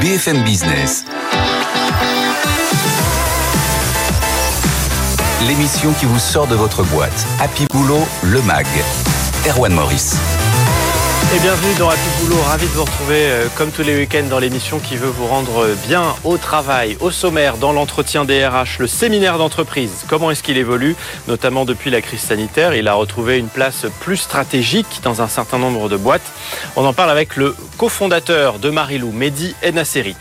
BFM 0.00 0.42
Business. 0.44 1.04
L'émission 5.46 5.92
qui 5.92 6.06
vous 6.06 6.18
sort 6.18 6.46
de 6.46 6.54
votre 6.54 6.82
boîte. 6.84 7.26
Happy 7.38 7.66
Boulot, 7.66 8.06
le 8.22 8.40
MAG. 8.42 8.66
Erwan 9.46 9.74
Maurice. 9.74 10.16
Et 11.32 11.38
bienvenue 11.38 11.72
dans 11.78 11.88
Happy 11.88 12.00
Boulot, 12.18 12.42
ravi 12.42 12.66
de 12.66 12.72
vous 12.72 12.82
retrouver 12.82 13.30
euh, 13.30 13.46
comme 13.56 13.70
tous 13.70 13.84
les 13.84 13.96
week-ends 13.96 14.26
dans 14.28 14.40
l'émission 14.40 14.80
qui 14.80 14.96
veut 14.96 15.08
vous 15.08 15.28
rendre 15.28 15.68
bien 15.86 16.16
au 16.24 16.38
travail, 16.38 16.96
au 16.98 17.12
sommaire, 17.12 17.56
dans 17.56 17.72
l'entretien 17.72 18.24
des 18.24 18.44
RH, 18.44 18.80
le 18.80 18.88
séminaire 18.88 19.38
d'entreprise. 19.38 20.04
Comment 20.08 20.32
est-ce 20.32 20.42
qu'il 20.42 20.58
évolue, 20.58 20.96
notamment 21.28 21.64
depuis 21.64 21.88
la 21.88 22.02
crise 22.02 22.22
sanitaire 22.22 22.74
Il 22.74 22.88
a 22.88 22.94
retrouvé 22.94 23.38
une 23.38 23.46
place 23.46 23.86
plus 24.00 24.16
stratégique 24.16 25.02
dans 25.04 25.22
un 25.22 25.28
certain 25.28 25.58
nombre 25.58 25.88
de 25.88 25.96
boîtes. 25.96 26.32
On 26.74 26.84
en 26.84 26.92
parle 26.92 27.10
avec 27.10 27.36
le 27.36 27.54
cofondateur 27.78 28.58
de 28.58 28.68
Marilou, 28.70 29.12
Mehdi 29.12 29.54
Enasseri. 29.64 30.16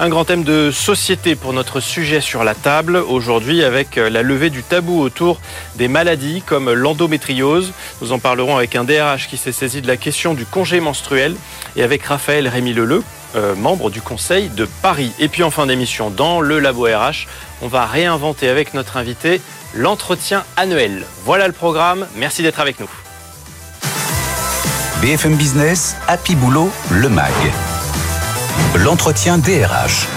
Un 0.00 0.08
grand 0.08 0.24
thème 0.24 0.44
de 0.44 0.70
société 0.70 1.34
pour 1.34 1.52
notre 1.52 1.80
sujet 1.80 2.20
sur 2.20 2.44
la 2.44 2.54
table 2.54 2.96
aujourd'hui 2.96 3.62
avec 3.62 3.98
euh, 3.98 4.10
la 4.10 4.22
levée 4.22 4.50
du 4.50 4.62
tabou 4.62 5.00
autour 5.00 5.40
des 5.76 5.88
maladies 5.88 6.42
comme 6.44 6.72
l'endométriose. 6.72 7.72
Nous 8.00 8.12
en 8.12 8.18
parlerons 8.18 8.56
avec 8.56 8.76
un 8.76 8.84
DRH 8.84 9.28
qui 9.28 9.36
s'est 9.36 9.52
saisi 9.52 9.82
de 9.82 9.86
la 9.86 9.96
question 9.96 10.34
du 10.34 10.46
congé 10.46 10.80
menstruel 10.80 11.36
et 11.76 11.82
avec 11.82 12.04
Raphaël 12.04 12.48
Rémy 12.48 12.72
Leleu, 12.72 13.02
euh, 13.36 13.54
membre 13.54 13.90
du 13.90 14.00
Conseil 14.00 14.48
de 14.48 14.66
Paris. 14.82 15.12
Et 15.18 15.28
puis 15.28 15.42
en 15.42 15.50
fin 15.50 15.66
d'émission, 15.66 16.10
dans 16.10 16.40
le 16.40 16.58
Labo 16.58 16.84
RH, 16.84 17.26
on 17.62 17.68
va 17.68 17.86
réinventer 17.86 18.48
avec 18.48 18.74
notre 18.74 18.96
invité 18.96 19.40
l'entretien 19.74 20.44
annuel. 20.56 21.04
Voilà 21.24 21.46
le 21.46 21.52
programme, 21.52 22.06
merci 22.16 22.42
d'être 22.42 22.60
avec 22.60 22.80
nous. 22.80 22.90
BFM 25.00 25.34
Business, 25.34 25.96
Happy 26.06 26.36
Boulot, 26.36 26.70
le 26.90 27.08
MAG. 27.08 27.32
L'entretien 28.84 29.38
DRH. 29.38 30.08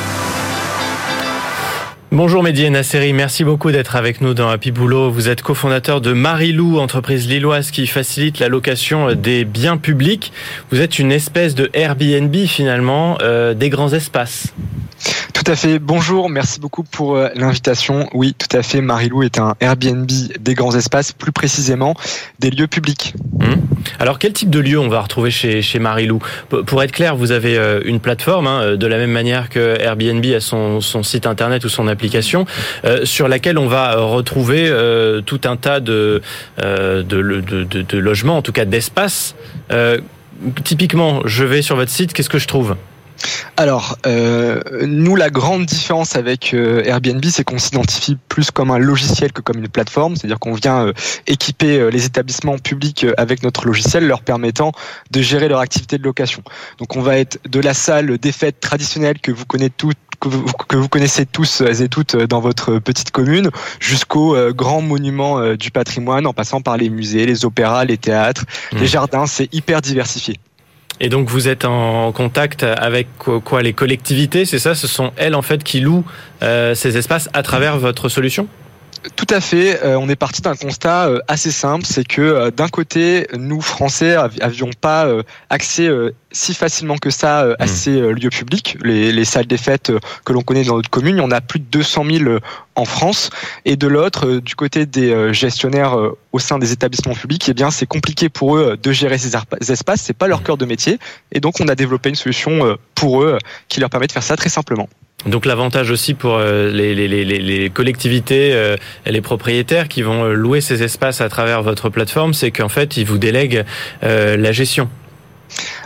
Bonjour 2.11 2.41
Mehdi 2.41 2.67
Nasseri, 2.71 3.13
merci 3.13 3.43
beaucoup 3.43 3.69
d'être 3.69 3.95
avec 3.95 4.21
nous 4.21 4.33
dans 4.33 4.49
Happy 4.49 4.71
Boulot. 4.71 5.11
Vous 5.11 5.29
êtes 5.29 5.43
cofondateur 5.43 6.01
de 6.01 6.13
Marilou, 6.13 6.79
entreprise 6.79 7.27
lilloise 7.27 7.69
qui 7.69 7.85
facilite 7.85 8.39
la 8.39 8.47
location 8.47 9.13
des 9.13 9.45
biens 9.45 9.77
publics. 9.77 10.33
Vous 10.71 10.81
êtes 10.81 10.97
une 10.97 11.11
espèce 11.11 11.53
de 11.53 11.69
Airbnb 11.73 12.35
finalement 12.47 13.19
euh, 13.21 13.53
des 13.53 13.69
grands 13.69 13.93
espaces. 13.93 14.51
Tout 15.45 15.51
à 15.51 15.55
fait. 15.55 15.77
Bonjour, 15.77 16.27
merci 16.27 16.59
beaucoup 16.59 16.81
pour 16.81 17.17
euh, 17.17 17.29
l'invitation. 17.35 18.09
Oui, 18.15 18.33
tout 18.33 18.57
à 18.57 18.63
fait. 18.63 18.81
Marilou 18.81 19.21
est 19.21 19.37
un 19.37 19.53
Airbnb 19.59 20.09
des 20.39 20.55
grands 20.55 20.75
espaces, 20.75 21.11
plus 21.11 21.31
précisément 21.31 21.93
des 22.39 22.49
lieux 22.49 22.65
publics. 22.65 23.13
Hum. 23.41 23.61
Alors, 23.99 24.17
quel 24.17 24.33
type 24.33 24.49
de 24.49 24.57
lieu 24.57 24.79
on 24.79 24.87
va 24.87 25.01
retrouver 25.01 25.29
chez, 25.29 25.61
chez 25.61 25.77
Marilou? 25.77 26.19
Pour 26.49 26.81
être 26.81 26.91
clair, 26.91 27.15
vous 27.15 27.31
avez 27.31 27.59
euh, 27.59 27.79
une 27.85 27.99
plateforme, 27.99 28.47
hein, 28.47 28.75
de 28.75 28.87
la 28.87 28.97
même 28.97 29.11
manière 29.11 29.49
que 29.49 29.79
Airbnb 29.79 30.25
a 30.35 30.39
son, 30.39 30.81
site 31.03 31.27
internet 31.27 31.63
ou 31.63 31.69
son 31.69 31.87
application, 31.87 32.47
euh, 32.83 33.05
sur 33.05 33.27
laquelle 33.27 33.59
on 33.59 33.67
va 33.67 33.97
retrouver 33.97 34.67
euh, 34.67 35.21
tout 35.21 35.41
un 35.43 35.57
tas 35.57 35.77
euh, 35.77 36.21
de, 36.57 37.03
de, 37.03 37.97
logements, 37.99 38.37
en 38.37 38.41
tout 38.41 38.51
cas 38.51 38.65
d'espaces. 38.65 39.35
typiquement, 40.63 41.21
je 41.25 41.43
vais 41.43 41.61
sur 41.61 41.75
votre 41.75 41.91
site, 41.91 42.13
qu'est-ce 42.13 42.29
que 42.29 42.39
je 42.39 42.47
trouve? 42.47 42.75
Alors, 43.57 43.97
euh, 44.05 44.61
nous, 44.85 45.15
la 45.15 45.29
grande 45.29 45.65
différence 45.65 46.15
avec 46.15 46.53
euh, 46.53 46.83
Airbnb, 46.83 47.23
c'est 47.25 47.43
qu'on 47.43 47.57
s'identifie 47.57 48.17
plus 48.27 48.51
comme 48.51 48.71
un 48.71 48.77
logiciel 48.77 49.31
que 49.31 49.41
comme 49.41 49.59
une 49.59 49.69
plateforme. 49.69 50.15
C'est-à-dire 50.15 50.39
qu'on 50.39 50.53
vient 50.53 50.87
euh, 50.87 50.93
équiper 51.27 51.89
les 51.91 52.05
établissements 52.05 52.57
publics 52.57 53.05
avec 53.17 53.43
notre 53.43 53.65
logiciel, 53.65 54.07
leur 54.07 54.21
permettant 54.21 54.71
de 55.11 55.21
gérer 55.21 55.47
leur 55.47 55.59
activité 55.59 55.97
de 55.97 56.03
location. 56.03 56.43
Donc, 56.79 56.95
on 56.95 57.01
va 57.01 57.17
être 57.17 57.39
de 57.47 57.59
la 57.59 57.73
salle 57.73 58.17
des 58.17 58.31
fêtes 58.31 58.59
traditionnelles 58.59 59.19
que 59.19 59.31
vous 59.31 59.45
connaissez 59.45 59.71
toutes 59.77 59.97
que 60.19 60.29
vous, 60.29 60.45
que 60.69 60.77
vous, 60.77 60.87
connaissez 60.87 61.25
tous 61.25 61.61
et 61.61 61.89
toutes 61.89 62.15
dans 62.15 62.39
votre 62.39 62.79
petite 62.79 63.11
commune, 63.11 63.49
jusqu'aux 63.81 64.37
grands 64.53 64.81
monuments 64.81 65.55
du 65.55 65.71
patrimoine, 65.71 66.25
en 66.25 66.31
passant 66.31 66.61
par 66.61 66.77
les 66.77 66.89
musées, 66.89 67.25
les 67.25 67.43
opéras, 67.43 67.83
les 67.83 67.97
théâtres, 67.97 68.45
mmh. 68.71 68.77
les 68.77 68.87
jardins. 68.87 69.25
C'est 69.25 69.53
hyper 69.53 69.81
diversifié. 69.81 70.39
Et 70.99 71.09
donc 71.09 71.29
vous 71.29 71.47
êtes 71.47 71.65
en 71.65 72.11
contact 72.11 72.63
avec 72.63 73.07
quoi 73.17 73.61
les 73.61 73.73
collectivités, 73.73 74.45
c'est 74.45 74.59
ça? 74.59 74.75
Ce 74.75 74.87
sont 74.87 75.11
elles 75.17 75.35
en 75.35 75.41
fait 75.41 75.63
qui 75.63 75.81
louent 75.81 76.05
euh, 76.41 76.73
ces 76.73 76.97
espaces 76.97 77.29
à 77.33 77.43
travers 77.43 77.77
votre 77.77 78.07
solution? 78.09 78.47
Tout 79.15 79.27
à 79.29 79.41
fait. 79.41 79.83
Euh, 79.83 79.97
on 79.97 80.09
est 80.09 80.15
parti 80.15 80.41
d'un 80.41 80.55
constat 80.55 81.07
euh, 81.07 81.19
assez 81.27 81.51
simple, 81.51 81.85
c'est 81.85 82.03
que 82.03 82.21
euh, 82.21 82.51
d'un 82.51 82.67
côté, 82.67 83.27
nous 83.37 83.61
Français 83.61 84.15
avions 84.41 84.69
pas 84.79 85.05
euh, 85.05 85.23
accès 85.49 85.87
euh, 85.87 86.11
si 86.31 86.53
facilement 86.53 86.97
que 86.97 87.09
ça 87.09 87.55
à 87.59 87.65
mmh. 87.65 87.67
ces 87.67 88.01
lieux 88.13 88.29
publics, 88.29 88.77
les, 88.81 89.11
les, 89.11 89.25
salles 89.25 89.45
des 89.45 89.57
fêtes 89.57 89.91
que 90.25 90.33
l'on 90.33 90.41
connaît 90.41 90.63
dans 90.63 90.75
notre 90.75 90.89
commune. 90.89 91.17
Il 91.17 91.19
y 91.19 91.23
en 91.23 91.31
a 91.31 91.39
plus 91.39 91.59
de 91.59 91.65
200 91.65 92.05
000 92.11 92.39
en 92.75 92.85
France. 92.85 93.29
Et 93.63 93.77
de 93.77 93.87
l'autre, 93.87 94.39
du 94.39 94.53
côté 94.53 94.85
des 94.85 95.33
gestionnaires 95.33 95.97
au 96.33 96.39
sein 96.39 96.59
des 96.59 96.73
établissements 96.73 97.13
publics, 97.13 97.47
eh 97.47 97.53
bien 97.53 97.71
c'est 97.71 97.85
compliqué 97.85 98.27
pour 98.27 98.57
eux 98.57 98.75
de 98.75 98.91
gérer 98.91 99.17
ces 99.17 99.31
espaces. 99.71 100.01
C'est 100.01 100.17
pas 100.17 100.27
leur 100.27 100.43
cœur 100.43 100.57
de 100.57 100.65
métier. 100.65 100.99
Et 101.31 101.39
donc 101.39 101.61
on 101.61 101.69
a 101.69 101.75
développé 101.75 102.09
une 102.09 102.15
solution 102.15 102.77
pour 102.95 103.23
eux 103.23 103.37
qui 103.69 103.79
leur 103.79 103.89
permet 103.89 104.07
de 104.07 104.11
faire 104.11 104.23
ça 104.23 104.35
très 104.35 104.49
simplement. 104.49 104.89
Donc 105.25 105.45
l'avantage 105.45 105.89
aussi 105.89 106.13
pour 106.13 106.35
euh, 106.35 106.69
les, 106.71 107.69
collectivités 107.71 108.53
euh, 108.53 108.77
et 109.05 109.11
les 109.11 109.21
propriétaires 109.21 109.87
qui 109.87 110.01
vont 110.03 110.23
euh, 110.23 110.33
louer 110.33 110.61
ces 110.61 110.83
espaces 110.83 111.19
à 111.21 111.29
travers 111.29 111.63
votre 111.63 111.89
plateforme, 111.89 112.33
c'est 112.33 112.51
qu'en 112.51 112.69
fait, 112.69 112.97
ils 112.97 113.05
vous 113.05 113.17
délèguent 113.17 113.65
la 114.01 114.51
gestion. 114.51 114.89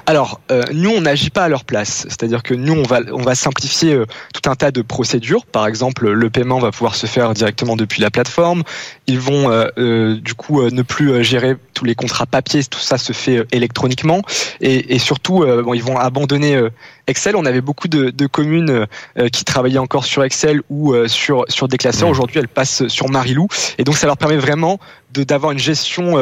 Alors, 0.10 0.42
euh, 0.50 0.64
nous, 0.74 0.90
on 0.90 1.02
n'agit 1.02 1.30
pas 1.30 1.44
à 1.44 1.50
leur 1.50 1.66
place. 1.66 2.08
C'est-à-dire 2.10 2.42
que 2.42 2.56
nous, 2.56 2.74
on 2.74 2.82
va, 2.82 3.02
on 3.14 3.22
va 3.22 3.36
simplifier 3.36 3.94
euh, 3.94 4.08
tout 4.34 4.50
un 4.50 4.56
tas 4.56 4.72
de 4.72 4.82
procédures. 4.82 5.46
Par 5.46 5.68
exemple, 5.68 6.10
le 6.10 6.30
paiement 6.32 6.58
va 6.58 6.72
pouvoir 6.72 6.96
se 6.96 7.06
faire 7.06 7.32
directement 7.36 7.76
depuis 7.76 8.02
la 8.02 8.10
plateforme. 8.10 8.64
Ils 9.06 9.20
vont, 9.20 9.52
euh, 9.52 10.16
du 10.16 10.34
coup, 10.34 10.68
ne 10.68 10.82
plus 10.82 11.24
gérer 11.24 11.58
tous 11.76 11.86
les 11.86 11.94
contrats 11.94 12.26
papier. 12.26 12.64
Tout 12.64 12.80
ça 12.80 12.98
se 12.98 13.14
fait 13.14 13.46
électroniquement. 13.52 14.24
Et, 14.62 14.96
et 14.96 14.98
surtout, 14.98 15.46
bon, 15.46 15.76
ils 15.76 15.84
vont 15.84 16.00
abandonner 16.00 16.60
Excel. 17.06 17.36
On 17.36 17.46
avait 17.46 17.62
beaucoup 17.62 17.88
de, 17.88 18.10
de 18.10 18.26
communes 18.26 18.88
qui 19.32 19.46
travaillaient 19.46 19.78
encore 19.78 20.06
sur 20.06 20.24
Excel 20.24 20.62
ou 20.70 20.96
sur, 21.08 21.46
sur 21.50 21.68
des 21.68 21.78
classeurs. 21.78 22.08
Mmh. 22.08 22.12
Aujourd'hui, 22.12 22.40
elles 22.40 22.48
passent 22.48 22.88
sur 22.88 23.10
Marilou. 23.10 23.48
Et 23.78 23.84
donc, 23.84 23.96
ça 23.96 24.08
leur 24.08 24.18
permet 24.18 24.38
vraiment 24.38 24.80
d'avoir 25.14 25.52
une 25.52 25.60
gestion 25.60 26.16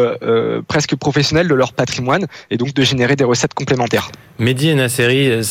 presque 0.67 0.95
professionnelle 0.95 1.47
de 1.47 1.53
leur 1.55 1.73
patrimoine 1.73 2.25
et 2.49 2.57
donc 2.57 2.73
de 2.73 2.83
générer 2.83 3.15
des 3.15 3.23
recettes 3.23 3.53
complémentaires. 3.53 4.09
Mehdi 4.39 4.69
et 4.69 4.75
Nasseri, 4.75 5.41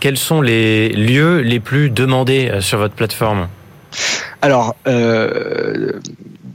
quels 0.00 0.16
sont 0.16 0.40
les 0.40 0.88
lieux 0.90 1.40
les 1.40 1.60
plus 1.60 1.90
demandés 1.90 2.48
euh, 2.48 2.60
sur 2.60 2.78
votre 2.78 2.94
plateforme? 2.94 3.48
Alors, 4.42 4.76
euh, 4.86 5.92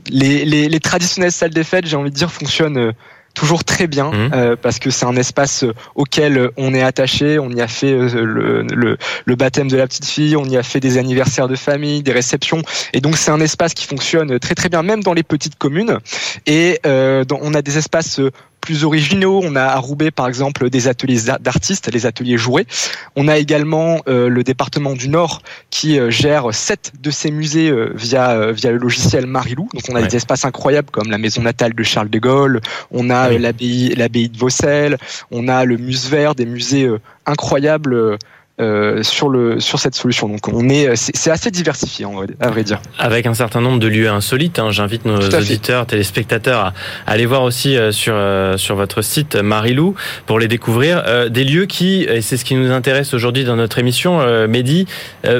les, 0.08 0.44
les, 0.44 0.68
les, 0.68 0.80
traditionnelles 0.80 1.32
salles 1.32 1.50
des 1.50 1.64
fêtes, 1.64 1.86
j'ai 1.86 1.96
envie 1.96 2.10
de 2.10 2.14
dire, 2.14 2.30
fonctionnent 2.30 2.78
euh, 2.78 2.92
toujours 3.34 3.64
très 3.64 3.86
bien 3.86 4.10
mmh. 4.10 4.30
euh, 4.34 4.56
parce 4.60 4.78
que 4.78 4.90
c'est 4.90 5.06
un 5.06 5.16
espace 5.16 5.64
auquel 5.94 6.50
on 6.56 6.74
est 6.74 6.82
attaché. 6.82 7.38
On 7.38 7.50
y 7.50 7.60
a 7.60 7.68
fait 7.68 7.92
euh, 7.92 8.24
le, 8.24 8.62
le, 8.62 8.96
le, 9.24 9.36
baptême 9.36 9.68
de 9.68 9.76
la 9.76 9.86
petite 9.86 10.06
fille, 10.06 10.36
on 10.36 10.44
y 10.44 10.56
a 10.56 10.62
fait 10.62 10.80
des 10.80 10.98
anniversaires 10.98 11.48
de 11.48 11.56
famille, 11.56 12.02
des 12.02 12.12
réceptions, 12.12 12.62
et 12.92 13.00
donc 13.00 13.16
c'est 13.16 13.30
un 13.30 13.40
espace 13.40 13.74
qui 13.74 13.86
fonctionne 13.86 14.38
très 14.38 14.54
très 14.54 14.68
bien, 14.68 14.82
même 14.82 15.02
dans 15.02 15.14
les 15.14 15.22
petites 15.22 15.56
communes. 15.56 15.98
Et 16.46 16.78
euh, 16.86 17.24
on 17.40 17.54
a 17.54 17.62
des 17.62 17.78
espaces 17.78 18.20
plus 18.62 18.84
originaux. 18.84 19.40
On 19.44 19.56
a 19.56 19.64
à 19.64 19.76
Roubaix, 19.76 20.10
par 20.10 20.26
exemple, 20.26 20.70
des 20.70 20.88
ateliers 20.88 21.20
d'artistes, 21.40 21.92
les 21.92 22.06
ateliers 22.06 22.38
joués. 22.38 22.66
On 23.16 23.28
a 23.28 23.36
également 23.36 24.00
euh, 24.08 24.28
le 24.28 24.42
département 24.42 24.94
du 24.94 25.08
Nord 25.08 25.42
qui 25.68 25.98
euh, 25.98 26.10
gère 26.10 26.54
sept 26.54 26.92
de 26.98 27.10
ces 27.10 27.30
musées 27.30 27.68
euh, 27.68 27.92
via 27.94 28.52
via 28.52 28.70
le 28.70 28.78
logiciel 28.78 29.26
Marilou. 29.26 29.68
Donc 29.74 29.82
on 29.90 29.96
a 29.96 30.00
ouais. 30.00 30.06
des 30.06 30.16
espaces 30.16 30.46
incroyables 30.46 30.90
comme 30.90 31.10
la 31.10 31.18
maison 31.18 31.42
natale 31.42 31.74
de 31.74 31.82
Charles 31.82 32.08
de 32.08 32.18
Gaulle, 32.18 32.60
on 32.90 33.10
a 33.10 33.28
l'abbaye 33.30 34.28
de 34.28 34.38
Vaucelles, 34.38 34.96
on 35.30 35.48
a 35.48 35.64
le 35.64 35.76
Muse 35.76 36.08
Vert, 36.08 36.34
des 36.34 36.46
musées 36.46 36.88
incroyables 37.26 38.18
euh, 38.60 39.02
sur 39.02 39.30
le 39.30 39.60
sur 39.60 39.78
cette 39.78 39.94
solution. 39.94 40.28
Donc 40.28 40.46
on 40.46 40.68
est 40.68 40.94
c'est 40.94 41.30
assez 41.30 41.50
diversifié 41.50 42.04
en 42.04 42.12
vrai, 42.12 42.26
à 42.38 42.50
vrai 42.50 42.64
dire. 42.64 42.82
Avec 42.98 43.24
un 43.24 43.32
certain 43.32 43.62
nombre 43.62 43.78
de 43.78 43.86
lieux 43.86 44.10
insolites. 44.10 44.58
Hein. 44.58 44.70
J'invite 44.70 45.06
nos 45.06 45.20
auditeurs, 45.20 45.86
téléspectateurs 45.86 46.66
à, 46.66 46.72
aller 47.06 47.24
voir 47.24 47.44
aussi 47.44 47.78
euh, 47.78 47.92
sur 47.92 48.12
euh, 48.14 48.58
sur 48.58 48.76
votre 48.76 49.00
site 49.00 49.36
Marilou 49.36 49.94
pour 50.26 50.38
les 50.38 50.48
découvrir. 50.48 51.02
des 51.30 51.44
lieux 51.44 51.64
qui, 51.64 52.02
et 52.02 52.20
c'est 52.20 52.36
ce 52.36 52.44
qui 52.44 52.54
nous 52.54 52.70
intéresse 52.70 53.14
aujourd'hui 53.14 53.44
dans 53.44 53.56
notre 53.56 53.78
émission, 53.78 54.20
Mehdi, 54.46 54.86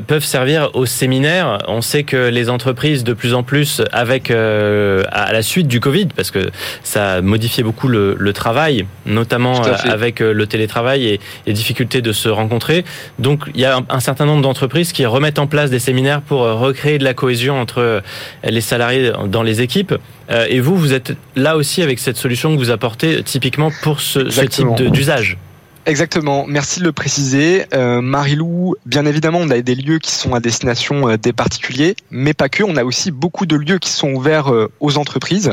peuvent 0.07 0.25
servir 0.25 0.71
aux 0.73 0.87
séminaires. 0.87 1.59
On 1.69 1.83
sait 1.83 2.05
que 2.05 2.29
les 2.29 2.49
entreprises 2.49 3.05
de 3.05 3.13
plus 3.13 3.35
en 3.35 3.43
plus, 3.43 3.83
avec 3.93 4.31
à 4.31 5.33
la 5.33 5.43
suite 5.43 5.69
du 5.69 5.81
Covid, 5.81 6.07
parce 6.17 6.31
que 6.31 6.51
ça 6.83 7.15
a 7.15 7.21
modifié 7.21 7.63
beaucoup 7.63 7.89
le, 7.89 8.17
le 8.19 8.33
travail, 8.33 8.87
notamment 9.05 9.63
avec 9.63 10.21
le 10.21 10.47
télétravail 10.47 11.07
et 11.07 11.21
les 11.47 11.53
difficultés 11.53 12.01
de 12.01 12.13
se 12.13 12.29
rencontrer. 12.29 12.85
Donc 13.19 13.45
il 13.55 13.61
y 13.61 13.65
a 13.65 13.81
un, 13.89 14.01
certain 14.01 14.27
nombre 14.27 14.43
d'entreprises 14.43 14.93
qui 14.93 15.07
remettent 15.07 15.39
en 15.39 15.47
place 15.47 15.71
des 15.71 15.79
séminaires 15.79 16.23
pour 16.23 16.43
euh, 16.43 16.55
recréer 16.55 16.99
de 16.99 17.05
la 17.05 17.15
cohésion 17.15 17.61
entre 17.61 17.81
euh, 17.81 18.01
les 18.45 18.61
salariés 18.61 19.13
dans 19.29 19.43
les 19.43 19.61
équipes. 19.61 19.95
Euh, 20.31 20.47
et 20.49 20.61
vous, 20.61 20.77
vous 20.77 20.93
êtes 20.93 21.17
là 21.37 21.57
aussi 21.57 21.83
avec 21.83 21.99
cette 21.99 22.17
solution 22.17 22.55
que 22.55 22.59
vous 22.59 22.71
apportez 22.71 23.23
typiquement 23.23 23.71
pour 23.83 24.01
ce, 24.01 24.31
ce 24.31 24.43
type 24.43 24.75
d'usage. 24.91 25.39
Exactement, 25.85 26.47
merci 26.47 26.79
de 26.79 26.85
le 26.85 26.93
préciser. 26.93 27.65
Euh, 27.75 28.01
Marilou, 28.01 28.77
bien 28.87 29.05
évidemment, 29.05 29.41
on 29.41 29.51
a 29.51 29.61
des 29.63 29.75
lieux 29.75 29.99
qui 29.99 30.13
sont 30.13 30.33
à 30.33 30.39
destination 30.39 31.09
euh, 31.09 31.17
des 31.17 31.33
particuliers, 31.33 31.97
mais 32.13 32.35
pas 32.35 32.49
que. 32.49 32.63
On 32.63 32.77
a 32.77 32.85
aussi 32.85 33.11
beaucoup 33.11 33.47
de 33.47 33.57
lieux 33.57 33.79
qui 33.81 33.91
sont 33.91 34.13
ouverts 34.13 34.53
euh, 34.53 34.71
aux 34.79 34.97
entreprises. 34.97 35.51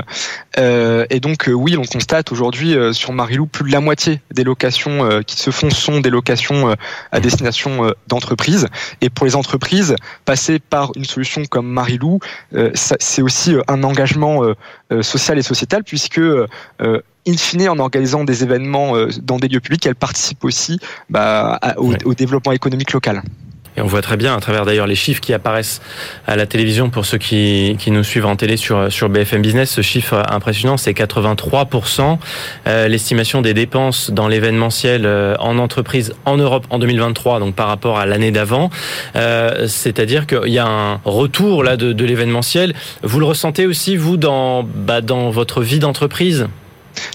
Euh, 0.60 1.08
et 1.10 1.20
donc, 1.20 1.50
oui, 1.52 1.78
on 1.78 1.84
constate 1.84 2.32
aujourd'hui 2.32 2.76
sur 2.94 3.12
Marilou, 3.12 3.48
plus 3.48 3.70
de 3.70 3.74
la 3.74 3.80
moitié 3.80 4.22
des 4.32 4.44
locations 4.44 5.24
qui 5.26 5.36
se 5.36 5.50
font 5.50 5.72
sont 5.72 6.00
des 6.00 6.12
locations 6.12 6.76
à 7.12 7.20
destination 7.20 7.92
d'entreprises. 8.08 8.68
Et 9.02 9.10
pour 9.10 9.26
les 9.26 9.36
entreprises, 9.36 9.96
passer 10.26 10.60
par 10.60 10.92
une 10.96 11.06
solution 11.06 11.46
comme 11.46 11.68
Marilou, 11.68 12.20
c'est 12.74 13.22
aussi 13.22 13.56
un 13.68 13.84
engagement 13.84 14.44
social 15.02 15.40
et 15.40 15.44
sociétal, 15.44 15.84
puisque 15.84 16.22
in 17.28 17.38
fine, 17.38 17.70
en 17.70 17.80
organisant 17.80 18.24
des 18.24 18.44
événements 18.44 18.96
euh, 18.96 19.10
dans 19.22 19.38
des 19.38 19.48
lieux 19.48 19.60
publics, 19.60 19.86
elle 19.86 19.96
participe 19.96 20.44
aussi 20.44 20.80
bah, 21.10 21.60
au, 21.78 22.14
développement 22.14 22.52
économique 22.52 22.94
local. 22.94 23.22
Et 23.78 23.82
on 23.82 23.86
voit 23.86 24.02
très 24.02 24.18
bien 24.18 24.36
à 24.36 24.40
travers 24.40 24.66
d'ailleurs 24.66 24.88
les 24.88 24.96
chiffres 24.96 25.22
qui 25.22 25.32
apparaissent 25.32 25.80
à 26.28 26.36
la 26.36 26.46
télévision 26.48 26.90
pour 26.90 27.06
ceux 27.06 27.20
qui, 27.20 27.78
qui 27.80 27.92
nous 27.92 28.04
suivent 28.04 28.26
en 28.26 28.36
télé 28.36 28.58
sur, 28.58 28.92
sur 28.92 29.10
BFM 29.10 29.42
Business. 29.42 29.70
Ce 29.70 29.82
chiffre 29.82 30.24
impressionnant, 30.30 30.76
c'est 30.76 30.92
83%. 30.92 32.18
Euh, 32.68 32.88
l'estimation 32.88 33.42
des 33.42 33.54
dépenses 33.54 34.12
dans 34.12 34.28
l'événementiel 34.28 35.06
euh, 35.06 35.36
en 35.40 35.60
entreprise 35.60 36.14
en 36.26 36.38
Europe 36.38 36.66
en 36.72 36.80
2023, 36.80 37.40
donc 37.40 37.56
par 37.56 37.68
rapport 37.68 38.00
à 38.00 38.06
l'année 38.06 38.32
d'avant. 38.32 38.70
C'est-à-dire 39.14 40.26
qu'il 40.26 40.52
y 40.52 40.60
a 40.60 40.68
un 40.68 41.00
retour 41.06 41.64
là 41.64 41.78
de, 41.78 41.94
de 41.94 42.06
l'événementiel. 42.06 42.74
Vous 43.04 43.20
le 43.20 43.26
ressentez 43.26 43.66
aussi, 43.68 43.98
vous, 43.98 44.18
dans, 44.18 44.64
bah, 44.64 45.02
dans 45.02 45.30
votre 45.30 45.62
vie 45.62 45.80
d'entreprise? 45.80 46.48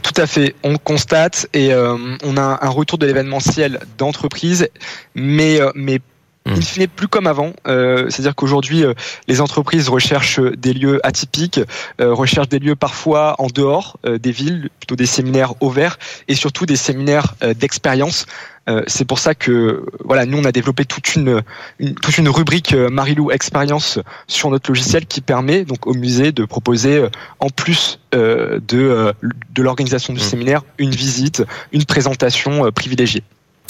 Tout 0.03 0.21
à 0.21 0.26
fait. 0.26 0.55
On 0.62 0.76
constate 0.76 1.49
et 1.53 1.73
euh, 1.73 1.97
on 2.23 2.37
a 2.37 2.59
un 2.62 2.69
retour 2.69 2.99
de 2.99 3.06
l'événementiel 3.06 3.81
d'entreprise, 3.99 4.69
mais 5.15 5.61
euh, 5.61 5.71
mais 5.75 6.00
hmm. 6.46 6.55
il 6.76 6.81
n'est 6.81 6.88
plus 6.88 7.08
comme 7.08 7.26
avant. 7.26 7.52
Euh, 7.67 8.08
c'est-à-dire 8.11 8.35
qu'aujourd'hui, 8.35 8.85
les 9.29 9.41
entreprises 9.41 9.88
recherchent 9.88 10.41
des 10.41 10.73
lieux 10.73 11.00
atypiques, 11.06 11.61
recherchent 11.99 12.49
des 12.49 12.58
lieux 12.58 12.76
parfois 12.76 13.37
en 13.38 13.46
dehors 13.46 13.99
des 14.05 14.32
villes, 14.32 14.70
plutôt 14.79 14.96
des 14.96 15.06
séminaires 15.06 15.55
ouverts 15.62 15.99
et 16.29 16.35
surtout 16.35 16.67
des 16.67 16.76
séminaires 16.76 17.35
d'expérience 17.58 18.26
euh, 18.69 18.82
c'est 18.87 19.05
pour 19.05 19.19
ça 19.19 19.35
que 19.35 19.85
voilà, 20.05 20.25
nous 20.25 20.38
on 20.38 20.44
a 20.44 20.52
développé 20.52 20.85
toute 20.85 21.14
une, 21.14 21.43
toute 21.79 22.19
une 22.19 22.29
rubrique 22.29 22.73
euh, 22.73 22.88
Marilou 22.88 23.31
Expérience 23.31 23.99
sur 24.26 24.50
notre 24.50 24.70
logiciel 24.70 25.06
qui 25.06 25.20
permet 25.20 25.64
donc 25.64 25.87
au 25.87 25.94
musée 25.94 26.32
de 26.32 26.44
proposer 26.44 26.97
euh, 26.97 27.08
en 27.40 27.49
plus 27.50 28.00
de 28.12 29.12
de 29.50 29.62
l'organisation 29.62 30.12
du 30.12 30.20
mmh. 30.20 30.23
séminaire 30.23 30.62
une 30.79 30.93
visite, 30.93 31.43
une 31.73 31.85
présentation 31.85 32.70
privilégiée. 32.70 33.25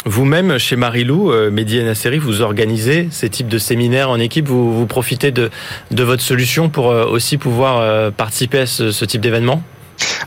Vous-même, 0.05 0.59
chez 0.59 0.77
Marilou, 0.77 1.33
Mehdi 1.51 1.83
Nasseri, 1.83 2.19
vous 2.19 2.43
organisez 2.43 3.09
ces 3.11 3.31
types 3.31 3.49
de 3.49 3.59
séminaires 3.59 4.11
en 4.11 4.19
équipe. 4.19 4.47
Vous, 4.47 4.77
vous 4.77 4.87
profitez 4.87 5.31
de, 5.31 5.51
de 5.91 6.03
votre 6.03 6.23
solution 6.23 6.69
pour 6.69 6.87
aussi 6.87 7.39
pouvoir 7.39 8.13
participer 8.13 8.61
à 8.61 8.67
ce, 8.67 8.93
ce 8.93 9.05
type 9.05 9.21
d'événement? 9.21 9.63